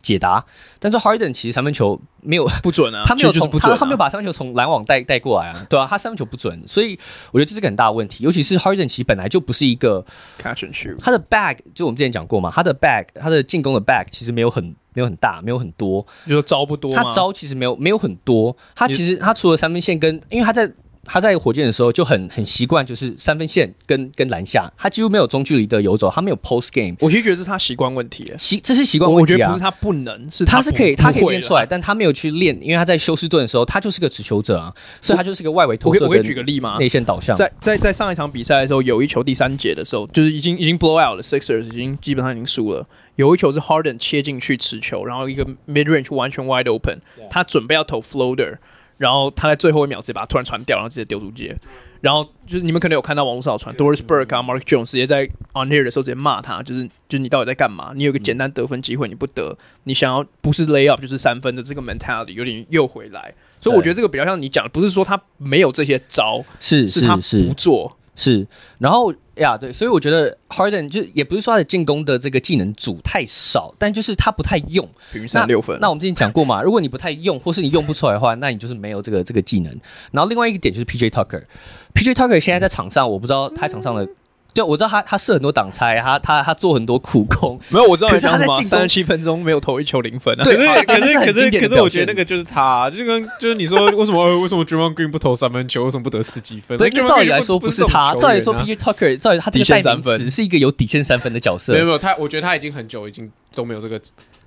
[0.05, 0.45] 解答，
[0.79, 6.97] 但是 Harden 其实三分球没有 不准啊，他没有从、啊、他他没有把三分球从篮网带带过来啊，对啊，他三分球不准，所以
[7.31, 10.05] 我觉得这是个很大的问题，尤其是 Harden 其实本来就不是一个
[10.37, 20.71] catch and shoot，他的 bag 就我们之前讲过嘛，他的 bag 他的进攻的 bag 其实没有很没有很大，没有很多，就说招不多，他招其实没有没有很多，他其实他除了三分线跟，因为他在。
[21.05, 26.95] 他在火箭的时候就很很习惯，就是三分线跟跟篮下，他几乎没有中距离的游走，他没有 post game。
[26.99, 29.35] 我其实觉得是他习惯问题，习这是习惯问题啊。
[29.35, 36.05] 我觉得不是他不能，是他，他是可以，他可以练出来，但他没有去练，因为他在休斯顿的时候，他就是个持球者啊，所以他就是个外围投射。
[36.05, 36.77] 我可以举个例吗？
[36.79, 37.35] 内线导向。
[37.35, 42.85] 在在在上一场比赛的时候，有一球第三节的时候，就是已经已经 blow out 了，Sixers 已经基本上已经输了。
[43.15, 46.99] 有一球是 Harden 切进去持球，然后一个 mid range 完全 wide open，
[47.29, 48.57] 他准备要投 floater。
[48.97, 51.55] 然后他在最后一秒直接把它突然传掉，然后直接丢出界。
[52.01, 55.23] 然后就是你们可能有看到网络上有传，Doris Burke 啊，Mark Jones 直接在
[55.53, 57.93] on here 的时候直接骂他，就是就是你到底在干嘛？
[57.95, 63.33] 你有个简单得分机会你不得，你想要不是 lay up 就是三分的这个 mentality 有点又回来。
[63.59, 67.97] 所以我觉得这个比较像你讲的，不是说他没有这些招，是是他不做。
[68.15, 68.45] 是，
[68.77, 75.77] 然后呀，对，所以我觉得 Harden 就也不是说他的进攻的这个技能组太少，但就是他不太用，平均三十六分。
[75.79, 79.75] 那我们之前讲过嘛，如果你不太用，或是你用不出来的话，那你就是没有这个这个技能。
[80.11, 84.07] 然后另外一个点就是 PJ Tucker，PJ Tucker 现在在场上，我不知道他场上的。
[84.55, 88.09] 就我知道他他设很多挡拆，他他他做很多苦工， 没有我知道。
[88.09, 90.43] 可是他在三十七分钟没有投一球零分啊。
[90.43, 96.77] 对，可是可是可是我觉得那个就是他，就跟就是你说为什么为什么 Draymond Green 不投三分球，为什么不得十几分？
[96.77, 101.73] 对，照理来说不是他，照理说 PJ Tucker，照理他这个代名词是一个有底线三分的角色。
[101.73, 103.99] 没有没有，他我觉得他已经很久已经都没有这个。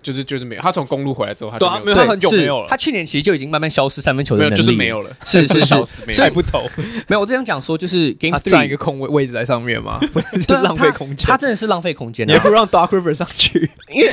[0.03, 2.67] 就是就是没有，他从公路回来之后，他就没有，他很久没有了。
[2.69, 6.63] 他去年其实就已经慢慢消失三分球的能力，就是没有了， 是是 消失，所以不投。
[7.09, 10.01] 没有，我只想讲说，就是 Game 占一个空位位置在上面嘛，
[10.47, 11.27] 就浪费空间。
[11.27, 14.13] 他真的是浪费空间，你也不让 Dark Rivers 上去，因为。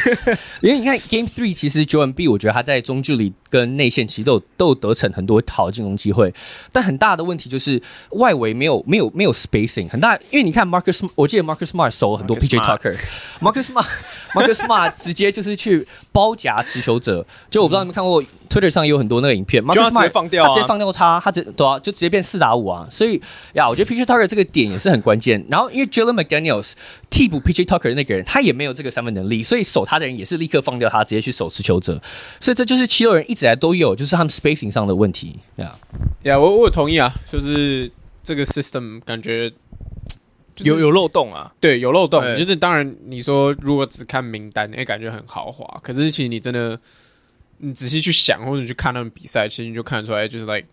[0.60, 6.32] 因为你看 Game Three，其实 Joel Embiid 我觉得他在中距离跟内线其实都有都有得逞很多好的进攻机会，
[6.72, 7.80] 但很大的问题就是
[8.10, 23.20] 外围没有没有没有 spacing 很大，因为你看 Marcus，我记得 Marcus Smart 守很多 PJ Tucker，Marcus Smart，Marcus Smart 直接就是去包夹持球者，就我不知道你们看过 Twitter 上有很多那个影片，Marcus Smart 放掉，他直接放掉他，他直对啊，就直接变四打五啊，所以
[23.54, 25.44] 呀，我觉得 PJ Tucker 这个点也是很关键。
[25.48, 26.72] 然后因为 Jalen McDaniels
[27.10, 29.90] 替补 PJ Tucker 的那个人，他也没有这个三分能力，所以守。
[29.90, 32.00] 他的人也是立刻放掉他，直接去守持球者，
[32.40, 35.38] 所以这就是七六人一直来都有，就是他们 spacing 上的问题。
[35.56, 35.70] 呀，
[36.22, 37.90] 呀，我我同意啊，就是
[38.22, 39.50] 这个 system 感觉、
[40.54, 42.22] 就是、有有漏洞啊，对，有漏洞。
[42.38, 46.78] 就是当然你说如果只看名单，哎，感觉很豪华，可是其实你真的
[47.58, 50.66] 你仔细去想或者去看他们比赛，其实你就看得出来，就是 like。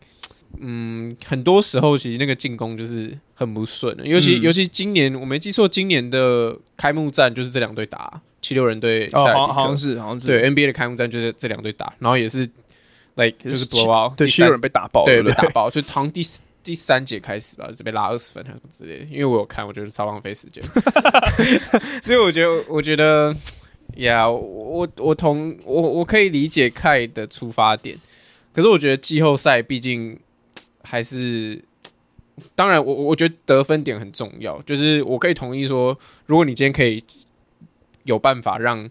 [0.60, 12.50] 嗯，很多时候其实那个进攻就是很不顺，尤其、嗯、尤其今年我没记错，今年的开幕战就是这两队打七六人对塞尔提克，好像是好像是对 NBA 的开幕战就是这两队打，然后也是
[13.16, 16.22] like 就是 blow out，对七六人被打爆，对被打爆，就从第
[16.64, 20.64] 第三节开始吧，就被拉二十分还是什么之类的，因为我有看，我觉得超浪费时间，
[22.04, 23.36] 所以我觉得我觉得
[23.96, 27.98] 呀，yeah, 我我同我我可以理解 Kai 的出发点，
[28.54, 30.20] 可是我觉得季后赛毕竟。
[30.82, 31.62] 还是，
[32.56, 34.60] 当然我，我我觉得得分点很重要。
[34.64, 37.04] 就是我可以同意说，如果你今天可以
[38.10, 38.89] 有办法让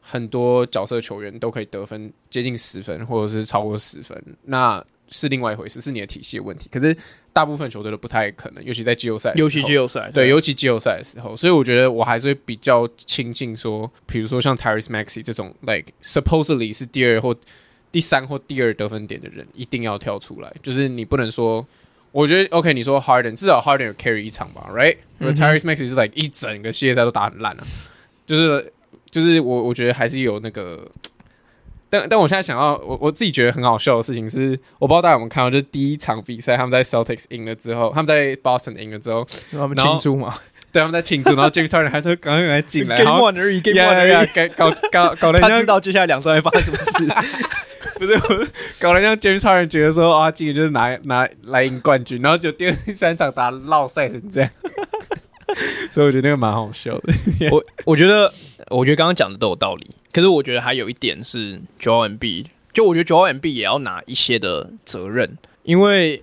[0.00, 6.68] 很多角色球员都可以得分接近十分，或者是超过十分，那是另外一回事，是你的体系的问题。
[6.72, 6.96] 可是
[7.32, 11.36] 大部分球队都不太可能，尤其在季后赛，尤其季后赛，对，尤其季后赛的时候。
[11.36, 17.36] 所以我觉得我还是会比较亲近说，比如说像 Tyrese Maxey 这种，like supposedly 是第二或。
[17.92, 21.62] 第三或第二得分点的人一定要跳出来，就是你不能说，
[22.10, 24.96] 我觉得 OK，你说 Harden 至少 Harden 有 carry 一场吧，right？
[25.20, 27.62] 因为 Tyrese Maxey 是 like 一整个系列赛都打很烂啊，
[28.32, 28.72] 就是
[29.10, 30.90] 就是我我觉得还是有那个，
[31.90, 40.34] 但但我现在想到我我自己觉得很好笑的事情是，我不知道大家有没有看到，就是第一场比赛他们在 Celtics 赢了之后，他们在 Boston 赢了之后，他们庆祝嘛。
[40.72, 47.38] 对，他们在庆祝，然后 James Harden 还说赶快来进来， Game one 而已，Game one 而已，搞搞搞，他知道接下来两周会发生什么事。
[47.98, 48.46] 不是，我
[48.80, 54.50] 搞得让 James Harden 觉得说啊，今年就是拿拿来赢冠军，然后就第二、第三场打落赛成这样，
[55.90, 57.12] 所以我觉得那个蛮好笑的。
[57.50, 58.32] 我我觉得，
[58.70, 66.22] 我觉得刚刚讲的都有道理，可是我觉得还有一点是 Joel Embiid，就我觉得 Joel Embiid 也要拿一些的责任，因为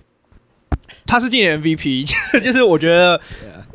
[1.06, 2.10] 他是今年 MVP，
[2.42, 3.20] 就是我觉得。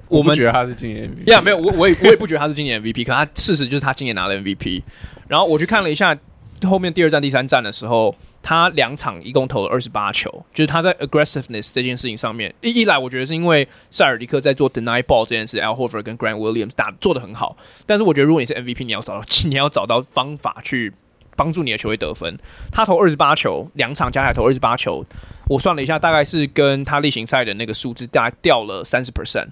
[0.08, 4.84] 我们觉得他是今年 MVP，呀，yeah, 没有我我也我也不觉得他是今年 MVP，可他事实就是他今年拿了 MVP。
[5.28, 6.16] 然后我去看了一下
[6.64, 20.94] 后面第二战、第三战的时候，他两场一共投了二十八球，就是他在 aggressiveness 这件事情上面，一一来我觉得是因为塞尔迪克在做 deny ball 这件事，Al Horford 跟 Grant Williams 打做得很好，但是我觉得如果你是 MVP，你要找到你要找到方法去
[21.36, 22.38] 帮助你的球队得分。
[22.72, 25.06] 他投二十八球，两场加起来投二十八球，
[25.50, 29.50] 我算了一下，大概是跟他例行赛的那个数字大概掉了三十 percent。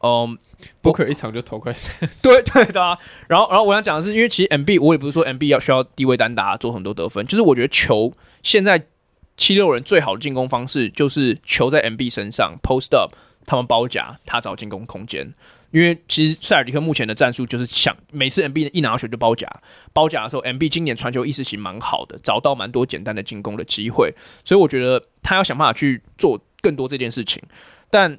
[0.00, 0.38] 嗯，
[0.80, 2.96] 不可一场就投快三，对对的、啊。
[3.26, 8.86] 然后，然后我想讲的是，因为其实 MB 我也不是说 MB 要需要低位单打做很多得分，就是我觉得球现在
[9.36, 13.12] 七六人最好的进攻方式就是球在 MB 身上 post up，
[13.44, 15.34] 他们包夹，他找进攻空间。
[15.70, 19.46] 因为其实塞尔迪克目前的战术就是想每次 MB 一拿到球就包夹，
[19.92, 27.42] 包夹的时候 MB 今年传球意识其实蛮好的，找到蛮多简单的进攻的机会，所以我觉得他要想办法去做更多这件事情，
[27.90, 28.18] 但。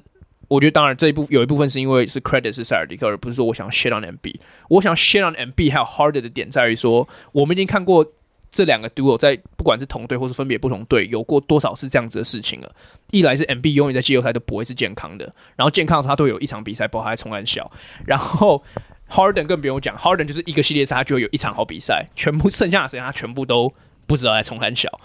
[0.50, 4.34] 我觉得当然这一部有一部分是因为是 credit 是塞尔迪克，而不是说我想 shit on MB。
[4.68, 8.04] 我想 shit on MB 还有 Harden 的点在于说，我们已经看过
[8.50, 12.74] 这两个 duo 在不管是同队或是分别不同队有过多少次这样子的事情了。
[13.12, 17.70] 一来是 MB 永远在季后赛都不会是健康的，然后健康的他都有一场比赛包括他冲三小，
[18.04, 18.60] 然后
[19.08, 23.72] Harden 更不用讲，Harden 就是一个系列赛他就会有一场好比赛，全部剩下的时间他全部都
[24.08, 25.00] 不知道在冲三小。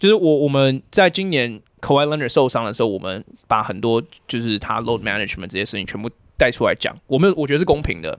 [0.00, 1.62] 就是我我们在今年。
[1.80, 8.16] Kawhi Leonard 受伤的时候，我们把很多就是他 load management 这些事情全部带出来讲，我们我觉得是公平的。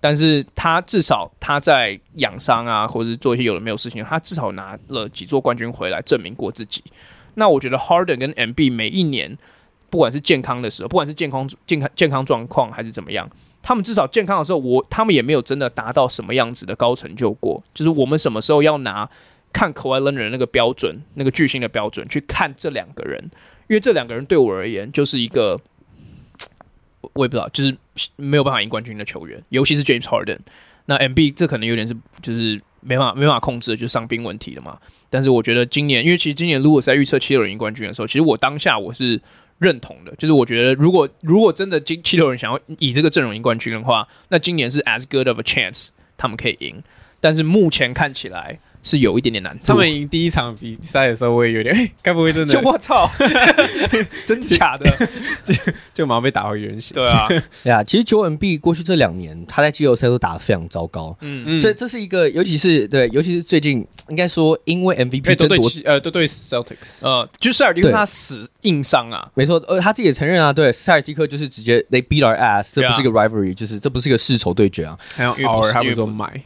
[0.00, 6.84] 但是他至少他在养伤啊，或者是做一些有的没有事情，他至少拿了几座冠军回来证明过自己。
[7.34, 9.36] 那我觉得 Harden 跟 MB 每一年，
[9.88, 13.28] 不管是健康的时候，不管是健康健康健康状况还是怎么样，
[13.62, 17.62] 他们至少健康的时候，我他们也没有真的达到什么样子的高成就过。
[17.72, 19.08] 就是我们什么时候要拿？
[19.54, 23.22] 看 Kawhi Leonard 那个标准，那个巨星的标准，去看这两个人，
[23.68, 25.58] 因为这两个人对我而言就是一个，
[27.14, 27.74] 我也不知道，就是
[28.16, 30.40] 没有办法赢冠军的球员，尤其是 James Harden。
[30.86, 34.76] 那 MB 这可能有点是就是没办法没办法控制的，就伤病问题了嘛。
[35.08, 39.22] 但是我觉得今年，因为其实今年如果在预测七六人赢冠军的时候，其实我当下我是
[39.58, 46.82] 认同的，就是我觉得如果如果真的今七六人想要以这个阵容赢冠军的话，那今年是 as good of a chance 他们可以赢。
[47.20, 48.58] 但是目前看起来。
[48.84, 49.64] 是有一点点难度。
[49.66, 52.54] 他们赢第一场比赛的时候，我也有点， 哎，该不会真的？
[52.54, 53.10] 就我操，
[54.24, 54.88] 真的假的？
[55.44, 55.54] 就
[55.92, 56.94] 就马上被打回原形。
[56.94, 57.26] 对啊，
[57.64, 57.82] 对啊。
[57.82, 61.16] 其实 Joel Embiid 过去这两年，他在季后赛都打得非常糟糕。
[61.20, 74.98] 嗯嗯，这这是一个，尤其是对，尤其是最近，应该说，因为 MVP 争夺，呃，都对 Celtics，呃，就塞尔迪克他死硬伤啊，没错，呃，他自己也承认啊，对，塞尔迪克就是直接 They beat our ass，这不是一个 rivalry，就是这不是一个世仇对决啊。
[75.14, 76.42] 还有偶尔他们说买。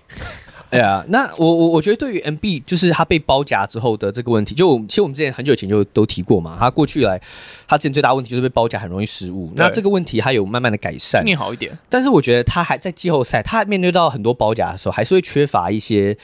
[0.71, 6.57] 哎呀，那我我我觉得对于 MB 就是他被包夹之后的这个问题，就其实我们之前很久以前就都提过嘛。
[6.61, 7.21] 他过去来，
[7.66, 9.51] 他之前最大问题就是被包夹很容易失误。
[9.57, 11.77] 那这个问题他有慢慢的改善，今年好一点。
[11.89, 16.16] 但是我觉得他还在季后赛，他面对到很多包夹的时候，还是会缺乏一些，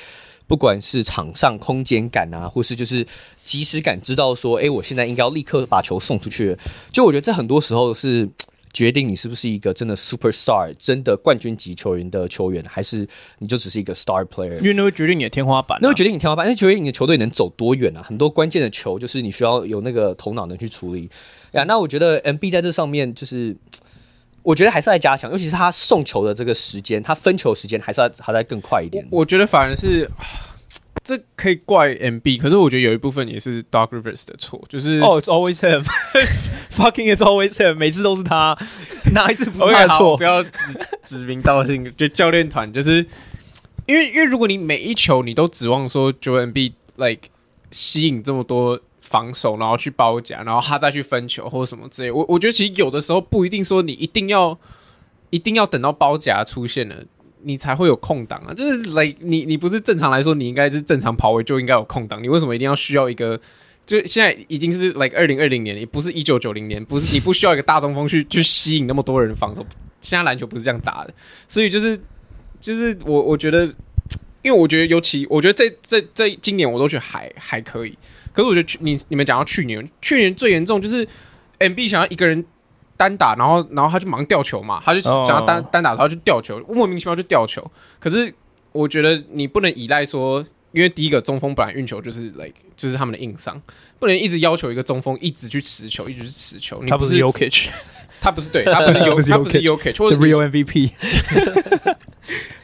[0.46, 3.06] 不管是场上空间感啊，或是就是
[3.42, 6.54] 及时感，知道说，哎，我现在应该要立刻把球送出去。
[6.92, 8.28] 就我觉得这很多时候是。
[8.74, 13.08] 决定你是不是一个真的 superstar，真的冠军级球员的球员，还是
[13.38, 14.58] 你就只是一个 star player？
[14.58, 18.02] 因为那会决定你的天花板，啊，那会决定你天花板，那决定你的球队能走多远啊！
[18.02, 21.08] 很多关键的球就是你需要有那个头脑能去处理
[21.52, 21.62] 呀。
[21.64, 23.56] 那我觉得 MB 在这上面就是，
[24.42, 29.06] 我觉得还是在加强，尤其是他送球的这个时间，他分球时间还是要还在更快一点。
[29.10, 30.10] 我觉得反而是。
[31.04, 38.56] 这可以怪 MB，可是我觉得有一部分也是 Doc Rivers 的错，就是哦、 oh,，It's always him，fucking It's always him，每次都是他，
[39.12, 40.50] 哪一次不是他的错？Okay, 不要指
[41.04, 43.06] 指名道姓，就教练团，就是
[43.84, 47.28] 因为因为如果你每一球你都指望说 Joel Embiid like
[47.70, 54.58] 吸引这么多防守，然后去包夹，然后他再去分球或者什么之类，我我觉得其实有的时候不一定说你一定要
[55.28, 56.96] 一定要等到包夹出现了。
[57.44, 58.54] 你才会有空档啊！
[58.54, 62.22] 就是 like 你你不是正常来说，你应该是正常跑位就应该有空档。
[62.22, 63.40] 你为什么一定要需要一个？
[63.86, 69.64] 就现在已经是 like 二零二零年，也不是一九九零年，不是 你不需要一个大中锋去去吸引那么多人防守。
[70.00, 71.12] 现在篮球不是这样打的，
[71.46, 71.98] 所以就是
[72.58, 73.66] 就是我我觉得，
[74.42, 77.96] 因为我觉得尤其我觉得这这这今年我都觉得还还可以。
[78.32, 81.06] 可是我觉得去你你们讲到去年，去年最严重就是
[81.58, 82.44] MB 想要一个人。
[82.96, 85.66] 单打，然后，然后他就忙吊球嘛，他就想要单、oh.
[85.72, 87.68] 单打，然后就吊球，莫名其妙就吊球。
[87.98, 88.32] 可是
[88.72, 93.60] 我觉得你不能依赖说因为第一个中锋本来运球就是 like 就是他们的硬伤，
[93.98, 96.82] 不能一直要求一个中锋一直去持球，一直去持球。
[96.86, 97.68] 他不是 Jokic，
[98.20, 100.90] 他不是对，他不是 Jokic，他不是 Jokic，或者 Real MVP，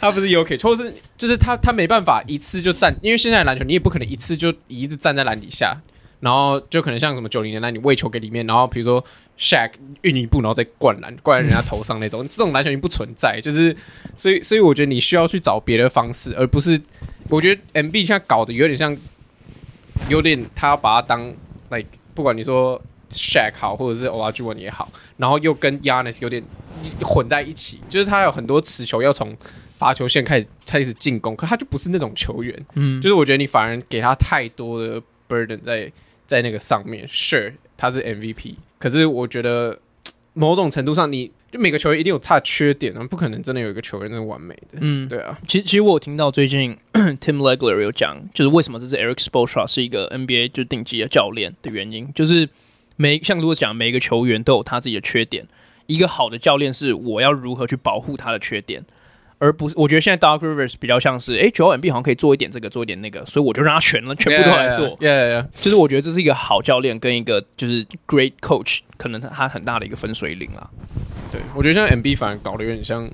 [0.00, 5.80] 他不是 Jokic，或者是就是他他没办法一次就站，因为现在篮球你也不可能一次就一直站在篮底下。
[6.20, 9.02] 然后就可能像什么九零年代，你喂球给里面，然后比如说
[9.38, 9.70] Shaq
[10.02, 13.40] 运一步，然后再灌篮，灌在人家头上那种， 这种篮球已经不存在。
[13.40, 13.74] 就是，
[14.18, 16.78] 所以，所以我觉得你需要去找别的方式，而不是
[17.30, 18.94] 我觉得 MB 现在搞的有点像，
[20.10, 21.26] 有点他要把它当
[21.70, 22.78] like 不管你说
[23.10, 26.44] Shaq 好，或者是 Olajuwon 也好，然后又跟 Giannis 有点
[27.00, 29.34] 混在一起，就是他有很多持球要从
[29.78, 32.66] 罚球线开始开始进攻，可他就不是那种球员。
[32.74, 35.90] 嗯，就是我觉得你反而给他太多的 burden 在。
[36.30, 39.76] 在那个上面，Sure，他是 MVP，可是我觉得
[40.32, 44.78] 某种程度上你，你就每个球员一定有他的缺点啊，不可能真的有一个球员是完美的。
[44.80, 45.36] 嗯，对啊。
[45.48, 52.48] 其实，其实我有听到最近 Tim Legler 有讲，就是为什么这是 Eric Spoelstra 是一个 NBA 就顶级的教练的原因，就是
[52.94, 55.48] 每像如果讲每一个球员都有他自己的缺点，
[55.88, 58.84] 一个好的教练是我要如何去保护他的缺点。
[59.40, 64.86] 而不是，我觉得现在 Dark Rivers 比较像是，哎，Joel Embiid 好像可以做一点这个，做一点那个，所以我就让他全了，全部都来做。
[64.98, 65.46] Yeah, yeah, yeah.
[65.60, 70.70] 就是我觉得这是一个好教练跟一个就是 Great Coach，可能他很大的一个分水岭啦。
[71.32, 73.10] 对，我觉得现在 Embiid 反而搞得有点像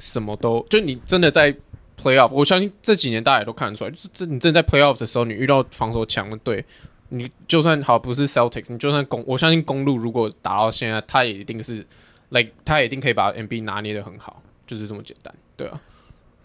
[0.00, 1.54] 什么都，就你真的在
[2.02, 6.64] Playoff，我相信这几年大家也都看得出来，就是这你真的在 Playoff 的时候，你遇到防守强的队，
[7.10, 11.84] 你就算好不是 Celtics，你就算公，我相信公路如果打到现在，他也一定是
[12.30, 15.70] Like 他也一定可以把 Embiid 拿捏的很好，就是这么简单，对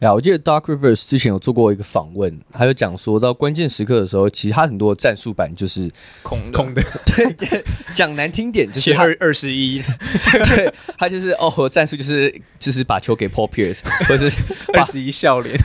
[0.02, 0.12] 啊。
[0.12, 5.90] 呀，我记得 Doc Rivers 之前有做过一个访问，他就讲说到关键时刻的时候，其实他很多战术板就是
[6.24, 6.82] 空的 空的。
[7.06, 9.82] 对 对，讲难听点就是二二十一，
[10.56, 14.38] 对，他就是哦，和战术就是就是把球给 Paul Pierce，或者是
[14.74, 15.56] 二十一笑脸，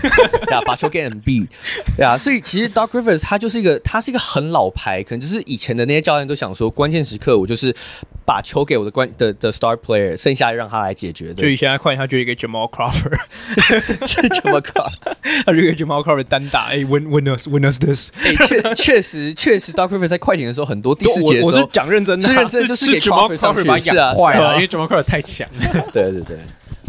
[0.51, 1.47] 呀，把球给 MB，
[1.97, 7.75] 对啊，所以其实 Doc Rivers 他就是一个他是一个很老牌，可能就是以前的那些教练都想说，关键时刻我就是
[8.25, 11.35] 把球给我的关的的 Star Player，剩下让他来解决的。
[11.35, 14.26] 就以前他快，他就一个 Jamal Crawford。
[14.43, 14.91] 怎么搞？
[15.45, 25.03] 他如果 Jamal Crawford 单打，哎，win win us win us this，哎，确确实确实，Doc Rivers 在快艇的时候，很多第四节的时候，我是讲认真的，是认真，就是给 Jamal Crawford 把他养坏了，因为 Jamal Crawford
[25.03, 25.49] 太强。
[25.93, 26.37] 对对对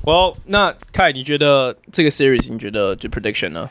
[0.03, 3.69] ，Well，那 Kai，你觉得这个 series，你觉得就 prediction 呢？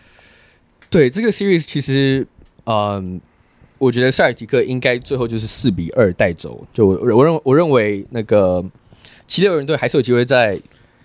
[0.91, 2.27] 对这个 series，其实，
[2.65, 3.21] 嗯，
[3.79, 6.67] 我觉得塞尔提克应该最后就是四比二带走。
[6.73, 8.65] 就我我认我认为那个
[9.27, 10.59] 七六人队还是有机会在。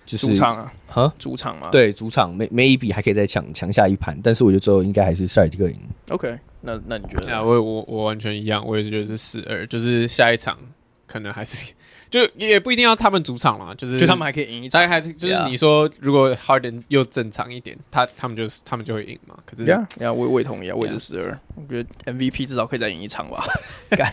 [0.04, 5.76] 就是主场啊，哈，主场嘛，对，主场没没一笔还可以再抢抢下一盘，但是我觉得最后应该还是塞尔提克赢。
[6.08, 7.32] OK，那那你觉得？
[7.34, 10.58] 啊，我我我完全一样，我也是觉得是四二，就是下一场
[11.06, 11.72] 可能还是
[12.10, 19.34] 就也不一定要他们主场了，就是就他们还可以赢一场，还是就是你说如果 Harden 又正常一点，他他们就是他们就会赢嘛。
[19.46, 23.42] 可是呀呀，我我也同意啊，我也是四二，我觉得 MVP 至少可以再赢一场吧，
[23.96, 24.12] 干。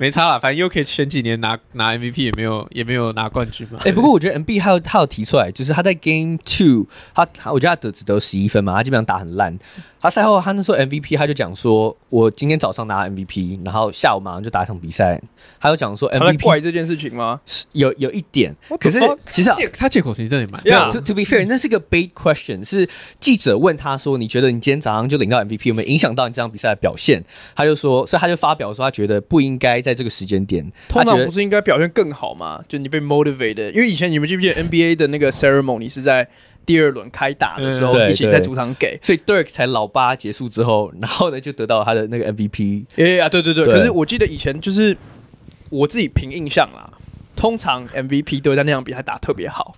[0.00, 3.80] 没差了，反正又可以前几年拿拿 MVP 也没有也没有拿冠军嘛。
[3.80, 9.58] 哎、欸，不过我觉得 MB 还有他有提出来，就是他在 Game Two，他我觉得他得只得十一分嘛，他基本上打很烂。
[10.02, 15.20] 他赛后他那时候 MVP，他就讲说，我今天早上拿 MVP，然后下午马上就打一场比赛。
[15.60, 17.38] 他有讲说 MVP 怪这件事情吗？
[17.44, 18.98] 是有有一点，可是
[19.28, 20.58] 其实、啊、他借口其实真的蛮。
[20.62, 22.88] Yeah, to, to be fair，那是个 bait question，是
[23.18, 27.22] 记者问他说，你觉得你今天早上就领到 MVP 有没有影响到你这场比赛的表现？
[27.54, 30.70] 他就说，所以他就发表说，他觉得不应该在这个时间点。
[30.88, 32.60] 通常不是应该表现更好吗？
[32.68, 36.28] 就你被 motivated，因为以前你们记不记得 NBA 的那个 ceremony 是在。
[36.66, 42.84] 第二轮开打的时候，一起在主场给，所以 Dirk 才老八结束之后，然后呢就得到他的那个 MVP。
[42.96, 44.96] 哎呀，对对对，可是我记得以前就是
[45.70, 46.92] 我自己凭印象啦，
[47.34, 49.74] 通常 MVP 都会在那场比赛打特别好。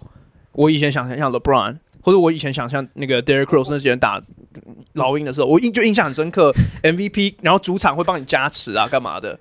[0.51, 4.21] 我以前想象像 LeBron，或者我以前想象那个 Derrick Rose 那些人打
[4.95, 6.53] 老鹰的时候，我印就印象很深刻
[6.83, 9.39] ，MVP，然后主场会帮你加持啊，干嘛的？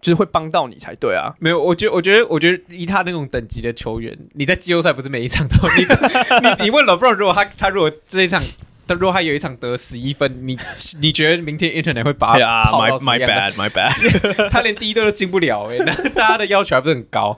[0.00, 1.34] 就是会帮到你才对啊！
[1.38, 5.84] 没有，我觉得，我觉得，我觉得，以他那种等级的球员，你在季后赛不是每一场都你
[6.48, 8.40] 你你问了，不知道如果他他如果这一场，
[8.86, 10.56] 他如果他有一场得十一分，你
[11.00, 17.36] 你觉得明天 Internet 会把他？My my bad my bad， 他连第一队都进不了哎、欸，那 大家的要求还不是很高？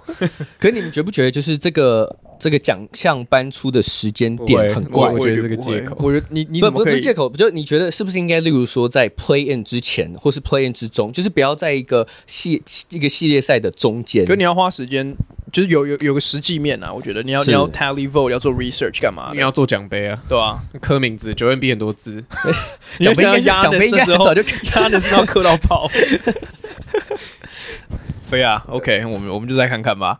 [0.59, 2.16] 可是你们觉不觉得就是这个？
[2.39, 5.97] 这个奖项颁出的时间点很怪，我觉得这个借口。
[5.99, 7.28] 我觉得你你怎么可以借口？
[7.28, 14.24] 不就你觉得是不是应该，例如说在 Play In 之前，或是 Play In 之中，就是不要在一个系一个系列赛的中间。
[14.24, 15.14] 可你要花时间，
[15.53, 16.93] 就是有有有个实际面啊。
[16.93, 19.30] 我觉得你要你要 Tally Vote，要做 Research 干嘛？
[19.32, 22.24] 你要做奖杯啊，对啊，刻名字，九 N B 很多字，
[23.01, 24.43] 奖杯应该奖杯应该早就
[24.74, 25.91] 压的是要刻到爆。
[28.30, 30.18] 对啊，OK，我们我们就再看看吧。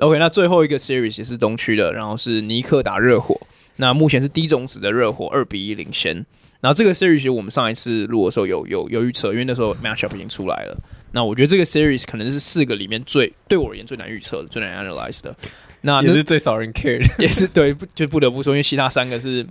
[0.00, 3.38] OK，那最后一个 series 也是东区的，然后是尼克打热火。
[3.76, 6.14] 那目前是低种子的热火二比一领先。
[6.60, 10.76] 然后这个 series 其实我们上一次录的时候有有有预测，因为那时候 matchup 已经出来了。
[11.12, 15.34] 那我觉得这个 series 可能是四个里面最对我而言最难预测的、最难 analyze 的。
[15.82, 19.46] 那也是最少人 care 的， 也是对，就不得不说，因为其他三个是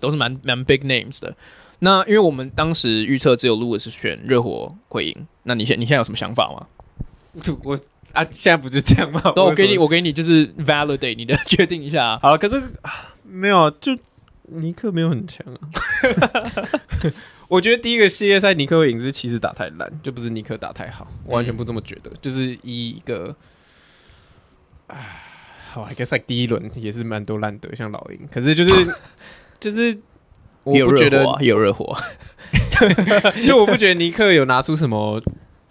[0.00, 1.34] 都是蛮蛮 big names 的。
[1.80, 6.66] 那因为我们当时预测只有 Lewis 是选热火会赢，那你现你现在有什么想法吗？
[7.42, 7.78] 就我
[8.12, 9.20] 啊，现在不就这样吗？
[9.36, 12.18] 那我给你，我给你就是 validate 你的决定一下。
[12.22, 12.62] 好，可是
[13.22, 13.96] 没有，就
[14.44, 15.58] 尼克没有很强啊。
[17.48, 22.10] 我觉得第一个系列赛尼克会赢是骑士打太烂，就不是尼克打太好，我完全不这么觉得。
[22.10, 23.36] 嗯、就是一个，
[24.88, 25.22] 唉。
[25.72, 28.26] 好，I guess like 第一轮也是蛮多烂队，像老鹰。
[28.32, 28.94] 可是就是
[29.60, 29.98] 就是，
[30.62, 31.94] 我不觉得有热火，
[33.46, 35.22] 就我不觉得尼克有拿出什么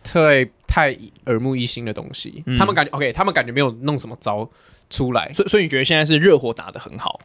[0.06, 2.44] 太太耳目一新的东西。
[2.46, 4.50] 嗯、他们感觉 OK，他们感觉没有弄什么招
[4.90, 5.34] 出来。
[5.34, 7.20] 所以所以你觉得现在是热火打的很好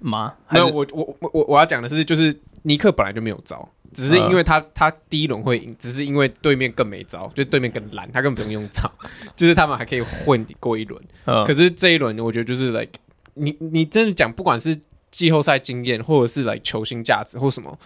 [0.00, 0.34] 吗？
[0.50, 3.68] 没有，我我我我要讲的是，就是尼克本来就没有招。
[3.94, 8.92] 只是因为他他第一轮会赢，只是因为对面更没招，就对面更烂，他根本不用用招，
[9.34, 11.02] 就是他们还可以混过一轮。
[11.46, 12.92] 可是这一轮我觉得就是 like
[13.34, 14.78] 你你真的讲，不管是
[15.10, 17.78] 季后赛经验，或者是来、like、球星价值或什么，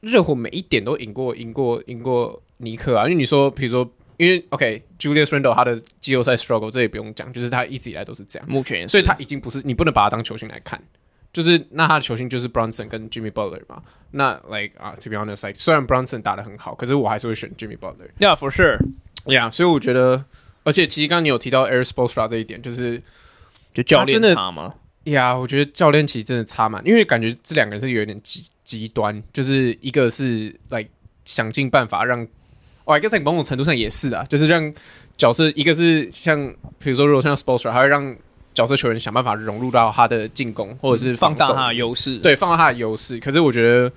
[0.00, 3.04] 热火每一点都赢过赢过赢过尼克啊。
[3.04, 10.82] 因为你说，比如说，因为 OK Julius Randle 他的季后赛 struggle 这也不用讲，就是他一直以来都是这样，目前，所以他已经不是你不能把他当球星来看。
[11.30, 13.82] 就是那他的球星就是 Bronson 跟 Jimmy Butler 嘛。
[14.12, 18.08] 那 like 啊、uh,，to be honest，、like, 虽然 Bronson 打的很好，可是我还是会选 Jimmy Butler。
[18.18, 18.78] Yeah，for sure。
[19.26, 20.24] Yeah，所以我觉得，
[20.64, 23.02] 而且其实刚刚你有提到 Air Spoelstra 这一点，就是
[23.74, 24.74] 就教练差吗？
[25.10, 30.88] 呀，yeah, 我觉得教练其实真的差蛮，因为感觉这两个人是有点极极端，就是一个是 like
[31.24, 32.26] 想尽办法让，
[32.84, 34.72] 哦 guess 在某种程度上也是啊，就是让
[35.16, 38.16] 角色，一个是像比如说如果像 Spoelstra，还会让。
[38.54, 42.18] 角色球员想办法融入到他的进攻，或者是放大他的优势。
[42.18, 43.16] 对，放大他的优势。
[43.20, 43.92] 可是我觉得，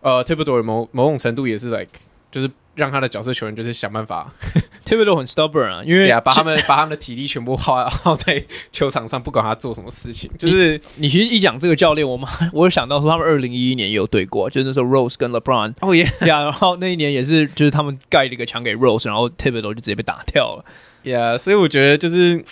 [0.00, 1.90] 呃，Thibodeau 某某种程度也是 like，
[2.30, 4.32] 就是让他的角色球员就是想办法。
[4.84, 10.30] Thibodeau 很 stubborn 啊，因为把他们 把他们的体力全部耗耗在球场上，不管他做什么事情。
[10.38, 15.74] 就是你，你其实一讲这个教练，我们 我有想到说，他们二零一一年也有对过，就是那时候 Rose 跟 LeBron。
[15.80, 20.64] 哦耶，呀，然后那一年也是，就是他们盖了一个墙给 Rose，然后 Thibodeau 就直接被打掉了。
[21.04, 22.44] 呀，所以我觉得就是。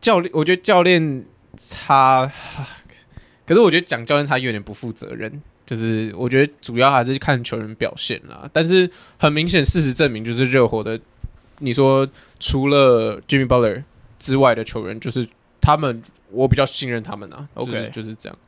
[0.00, 1.24] 教练，我觉得教练
[1.56, 2.28] 差，
[3.46, 5.40] 可是我觉得讲教练差有点不负责任。
[5.72, 8.46] 就是我觉得主要还是看球员表现啦。
[8.52, 11.00] 但是很明显，事实证明，就是热火的，
[11.60, 12.06] 你说
[12.38, 13.82] 除了 Jimmy Butler
[14.18, 15.26] 之外的球员，就是
[15.60, 17.48] 他们，我比较信任他们啊。
[17.54, 18.38] OK，就是这样。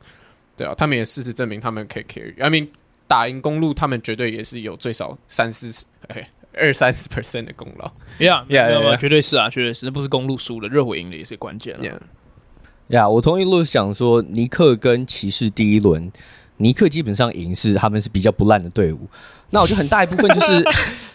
[0.55, 2.33] 对啊，他们也事实证明他们可以 carry。
[2.39, 2.67] I mean，
[3.07, 5.85] 打赢公路，他们绝对也是有最少三四十。
[6.57, 12.01] 二三十 percent 的功劳，Yeah，Yeah，绝对是啊，绝对是，那不是公路输了，热火赢了也是关键了。
[12.87, 16.09] Yeah，我同意路想说，尼克跟骑士第一轮，
[16.57, 19.07] 尼克基本上赢是他们是比较不烂的队伍，
[19.49, 20.63] 那我觉得很大一部分就是，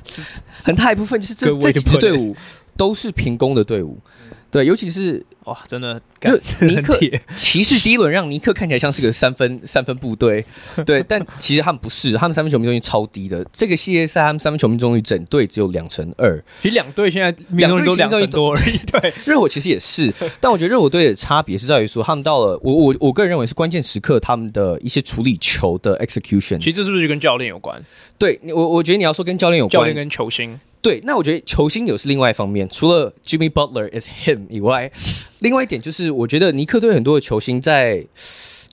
[0.63, 2.37] 很大一部分就是这这几支队伍
[2.77, 3.99] 都是平攻的队伍，
[4.51, 5.25] 对，尤其是。
[5.45, 6.31] 哇，真的，就
[6.67, 6.97] 尼克
[7.35, 10.45] 骑士第一轮让尼克看起来像是个三分三分部队，
[10.85, 13.43] 对，但其实他们不是，他们三分球命中率超低的。
[13.51, 18.79] 这个系列赛他们三分球命中率整队只有两成二，其实两队现在命中率都两成多而已。
[18.93, 27.83] 对， 热火其实也是， 但我觉得热火队的差别是在于说，他们到了我我我个人认为是关键时刻，他们的一些处理球的 execution，其实这是不是就跟教练有关？
[28.19, 30.61] 对，我我觉得你要说跟教练有关，教练跟球星。
[30.83, 34.91] 对，那我觉得球星有是另外一方面，除了 Jimmy Butler is him 以外，
[35.41, 38.05] 另外一点就是我觉得尼克队很多的球星在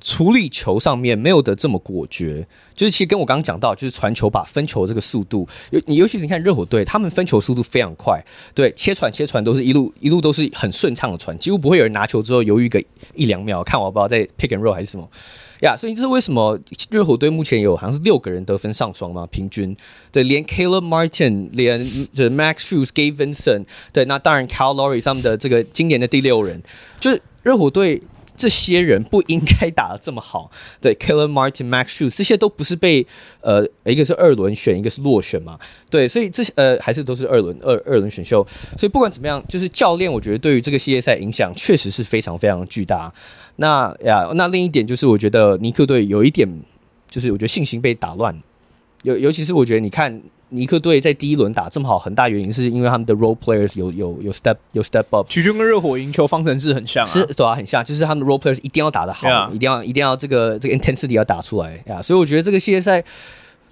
[0.07, 8.23] 处理球上面没有得这么果决，就是其实跟我刚刚讲到，就是传球把分球这个速度，尤你尤其是你看热火队，他们分球速度非常快，
[8.55, 12.81] 对，切传切传都是一路一路都是很顺畅的传，几乎不会有人拿球之后犹豫个
[13.15, 15.05] 一两秒，看我不知道在 pick and roll 还是什么。
[15.61, 16.57] 呀所以这是为什么
[16.89, 19.75] 热火队目前有好像是六个人得分上双嘛，平均
[20.09, 21.83] 对，连 Caleb Martin，连
[22.13, 26.61] 就是 Max Strus Gabe Vincent，对，那当然 Kyle Lowry 他们的这个今年的第六人，
[27.01, 28.01] 就是热火队。
[28.37, 33.05] 这些人不应该打得这么好，对 k i l l e r Martin、Max Strus 这些都不是被
[33.41, 35.59] 呃一个是二轮选，一个是落选嘛，
[35.89, 38.45] 对，所以这些呃还是都是二轮二二轮选秀，
[38.77, 43.11] 所以不管怎么样，就是教练我觉得对于这个系列赛影响确实是非常非常巨大。
[43.55, 46.47] 那呀，那另一点就是我觉得尼克队有一点
[47.09, 48.39] 就是我觉得信心被打乱，
[49.01, 50.21] 尤尤其是我觉得你看。
[50.49, 59.51] 尼克队在第一轮打这么好，很大原因是因为他们的 role players 有有有 step 有 step up，其实跟热火赢球方程式很像，啊，是，对啊，很像，就是他们的 role players 一定要打得好，Yeah.
[59.51, 63.03] 一定要一定要这个这个 intensity 要打出来呀，yeah, 所以我觉得这个系列赛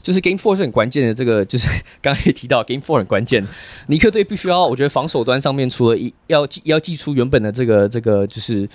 [0.02, 1.68] 就是 Game Four 是很关键的，这个就是
[2.02, 3.46] 刚才也提到 Game Four 很关键，
[3.88, 8.68] 尼克队必须要，我觉得防守端上面除了一要要祭出原本的这个这个就是。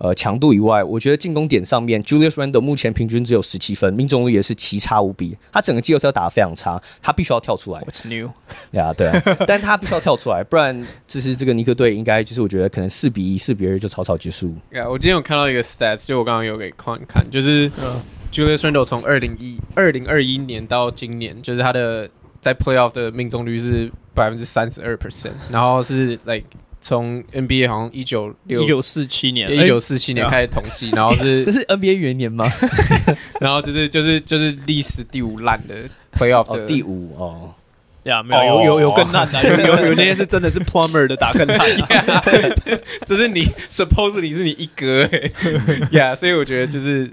[0.00, 5.36] 呃强度以外，我觉得进攻点上面，Julius Randle 目前平均只有十七分，命中率也是奇差无比。
[5.52, 7.80] 他整个季后赛打得非常差，他必须要跳出来。
[7.82, 8.28] What's new？
[8.70, 14.48] 呀，yeah, 对啊， 但他必须要跳出来，不然就是这个尼克队应该就是我觉得可能四比一、四比二就草草结束。
[14.72, 17.70] 呀，yeah, 我今天有看到一个 stats，就我刚刚有给看看，就是
[18.32, 22.08] Julius Randle 从二零一二零二一年到今年，就是他的
[22.40, 26.44] 在 Playoff 的命中率是百分之三十二 percent，然后是 like。
[26.80, 29.50] 从 NBA 好像一九六一九四七年。
[29.50, 32.50] 一九四七年开始统计，然后是 这是 NBA 元年吗？
[33.40, 35.74] 然后就是就是就是历史第五烂的
[36.14, 37.54] Playoff 的第五哦，
[38.04, 41.58] 呀没有有有有更烂的，有有有那些是真的是 Plumber 的打更烂，
[43.04, 45.30] 这是你 Supposedly 是你一哥哎。
[45.92, 47.10] 呀，所以我觉得就是。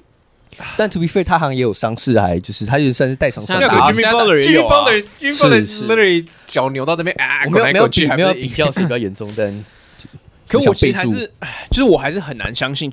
[0.76, 3.62] 但 To be fair，他好像也有伤势，还就是他就算是带伤伤。
[3.62, 9.66] Jimmy Butler，Jimmy Butler，Jimmy Butler，literally 脚扭到这边啊，没有没有比没有比较是比较严重，但
[10.50, 11.32] 可我其实还是，
[11.70, 12.92] 就是我还是很难相信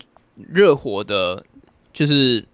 [0.53, 1.43] 热火的，
[1.93, 2.45] 就是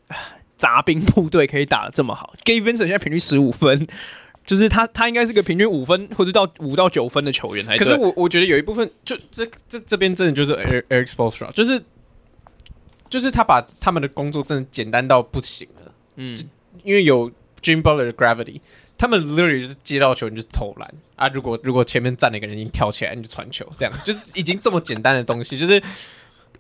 [0.57, 2.33] 杂兵部队可以打的这么好。
[2.45, 3.87] Gabe Vincent 现在平均十五分，
[4.47, 7.65] 就是他他应该是个平均五分或者到五到九分的球员。
[7.79, 10.55] 可是我我觉得有一部分就这这这边真的就是
[10.89, 11.83] Erik Spoelstra，就是。
[13.11, 16.39] 就是他把他们的工作真的简单到不行了，嗯，
[16.85, 17.31] 因为有
[17.61, 18.61] Jimmy Butler 的 gravity，
[18.97, 20.89] 他们 literally 就是接到球你就投篮。
[21.17, 23.93] 啊，如果如果前面站了一个人，你跳起来你就传球，这样。
[24.03, 25.83] 就已经这么简单的东西，就是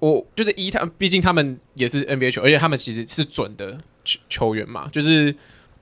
[0.01, 5.34] 我就是一他，毕竟他们也是 NBA 球，而且他们其实是准的球球员嘛，就是。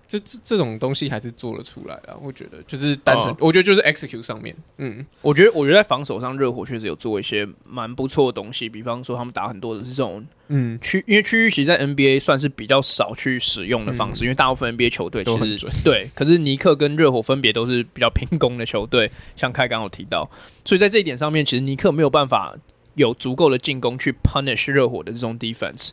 [0.08, 20.30] 这这这种东西还是做得出来啊，我觉得就是单纯，我觉得就是 execute 上面，嗯，我觉得我觉得在防守上，热火确实有做一些蛮不错的东西，比方说他们打很多的是这种，嗯，区，因为区域其实，在 NBA 算是比较少去使用的方式，因为大部分 NBA 球队其实很准，对，可是尼克跟热火分别都是比较拼攻的球队，像开刚有提到，
[20.64, 22.56] 所以在这一点上面，其实尼克没有办法
[22.94, 25.90] 有足够的进攻去 punish 热火的这种 defense。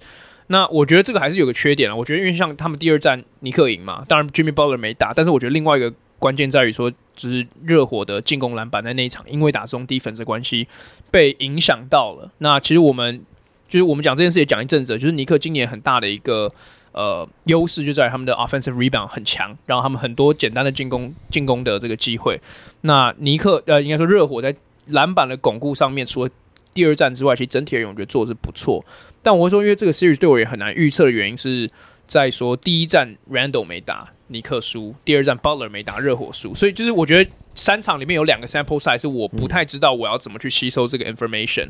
[0.48, 1.96] 那我觉得这个还是有个缺点啊。
[1.96, 10.68] 我觉得因为像他们第二战尼克赢嘛，当然 Jimmy Butler 没打，但是我觉得另外一个关键在于说，就是热火的进攻篮板在那一场因为打中 defense 的关系
[11.12, 12.32] 被影响到了。
[12.38, 13.22] 那其实我们
[13.68, 16.52] 就是我们讲这件事也讲一阵子，就是尼克今年很大的一个
[16.92, 22.40] 呃优势就在于他们的 offensive rebound 很强，然后他们很多简单的进攻进攻的这个机会。
[22.82, 24.56] 那尼克呃应该说热火在
[24.88, 26.32] 篮板的巩固上面，除了
[26.76, 28.86] 第二战之外，其实整体而言我觉得做的是不错。
[29.24, 31.72] 但我会说，因为这个 series 对我也很难预测的原因是
[32.06, 36.54] 在说，第一战 Randall 没打，尼克输；第二战 Butler 没打，热火输。
[36.54, 41.70] 所以就是我觉得三场里面有两个 sample size 是我不太知道我要怎么去吸收这个 information。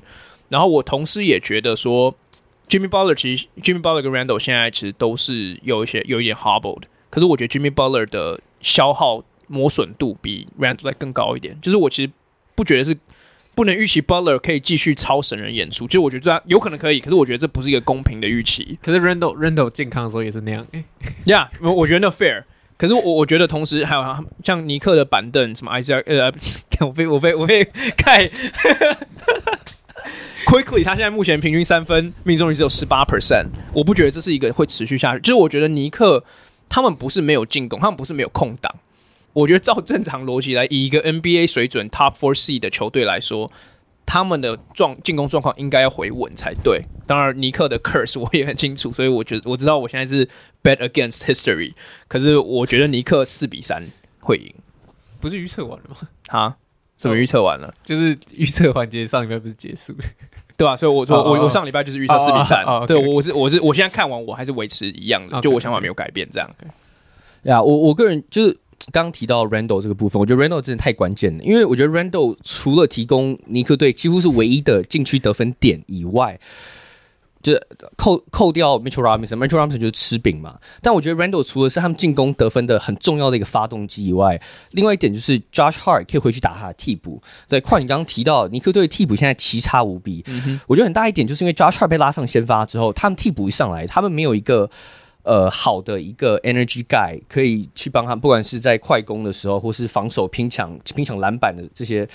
[0.49, 2.11] 然后我同时也觉得说
[2.67, 6.81] ，Jimmy Butler 其实 Jimmy Butler 跟 Randle 现在其实都是有一些有一点 hobbled，
[7.11, 11.55] 可是我觉得 Jimmy Butler 的消耗磨损度比 Randle 再更高一点。
[11.61, 12.11] 就是我其实
[12.55, 12.97] 不觉得是。
[13.55, 18.77] 不能预期 Butler 可以继续超神人演出，就我觉得这有可能可以，可是我觉得这不是一个公平的预期。
[18.83, 20.67] 可是 Randle Randle 健康的时候也是那样，
[21.25, 22.43] 呀、yeah，我觉得那 fair。
[22.77, 26.29] 可是我我觉得同时还有像尼克的板凳，什么 Isaiah 呃，
[26.85, 27.63] 我被我被我被
[27.95, 28.29] 盖
[30.45, 35.21] Quickley，他现在目前平均三分命中率只有十八 percent，我不觉得这是一个会持续下去。
[35.21, 36.23] 就是我觉得尼克
[36.67, 38.75] 他们不是没有进攻，他们不是没有空档。
[39.35, 43.51] 我觉得照正常逻辑来，以一个 NBA 水准 Top Four C 的球队来说，
[44.05, 46.83] 他们的状进攻状况应该要回稳才对。
[47.05, 50.25] 当然，尼克的 Curse 我也很清楚，所以我觉得我知道我现在是
[50.63, 51.73] Bet against history。
[52.07, 53.85] 可是我觉得尼克四比三
[54.21, 54.53] 会赢，
[55.19, 55.97] 不是预测完了吗？
[56.27, 56.55] 啊？
[56.97, 57.73] 什么预测完了？
[57.83, 60.05] 就是预测环节上礼拜不是结束了，
[60.55, 60.77] 对吧、啊？
[60.77, 62.65] 所以我说我我上礼拜就是预测四比三。
[62.87, 66.49] 对，我是我是我现在看完我还是维持一样的，就我想法没有改变这样。
[67.43, 68.57] 呀，我我个人就是。
[68.91, 76.39] 刚刚提到 Randall 这个部分，我觉得 Randall 真的太关键了，因为我觉得 Randall 除了提供尼克队几乎是唯一的禁区得分点以外，
[77.41, 77.53] 就
[77.95, 80.59] 扣扣掉 Mitchell Robinson，Mitchell Robinson 就是吃饼嘛。
[80.81, 84.39] 但我觉得 Randall 除了是他们进攻得分的很重要的一个发动机以外，
[84.71, 87.21] 另外一点就是 Josh Hart 可以回去打他的替补。
[87.47, 94.69] 对，况你刚刚提到尼克队替补现在奇差无比，嗯、我觉得很大一点就是因为 Josh Hart 被拉上先发之后，他们替补一上来，他们没有一个。
[95.25, 102.07] 呃，好的一个 energy guy 可以去帮他，不管是在快攻的时候，或是防守拼抢、拼抢篮板的这些，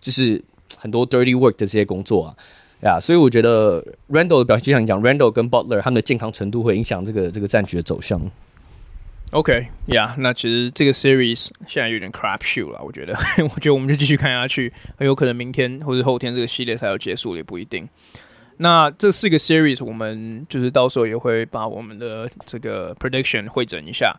[0.00, 0.42] 就是
[0.76, 2.34] 很多 dirty work 的这些工作啊，
[2.82, 8.20] 呀，所以我觉得 Randle 的表现，就像你讲，Randle 跟 Butler 他们的健康程度会影响这个这个战局的走向。
[9.30, 13.12] OK，yeah，那其实这个 series 现在有点 crap show 了，我觉得，
[13.54, 17.88] 我觉得我们就继续看下去，很有可能明天或者后天这个系列赛要结束，也不一定。
[18.58, 24.14] 那这四个 series，我们就是到时候也会把我们的这个 prediction 会整一下，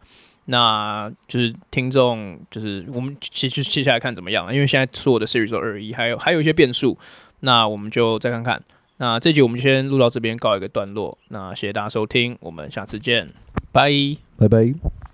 [0.45, 6.97] 那就是听众就是我们其实接下来看怎么样，因为现在所有的 series 都二一，还有还有一些变数，
[7.41, 8.61] 那我们就再看看。
[8.99, 11.18] 那这集我们就先录到这边，告一个段落。
[11.27, 13.27] 那谢谢大家收听，我们下次见，
[13.72, 13.91] 拜
[14.38, 15.06] 拜拜。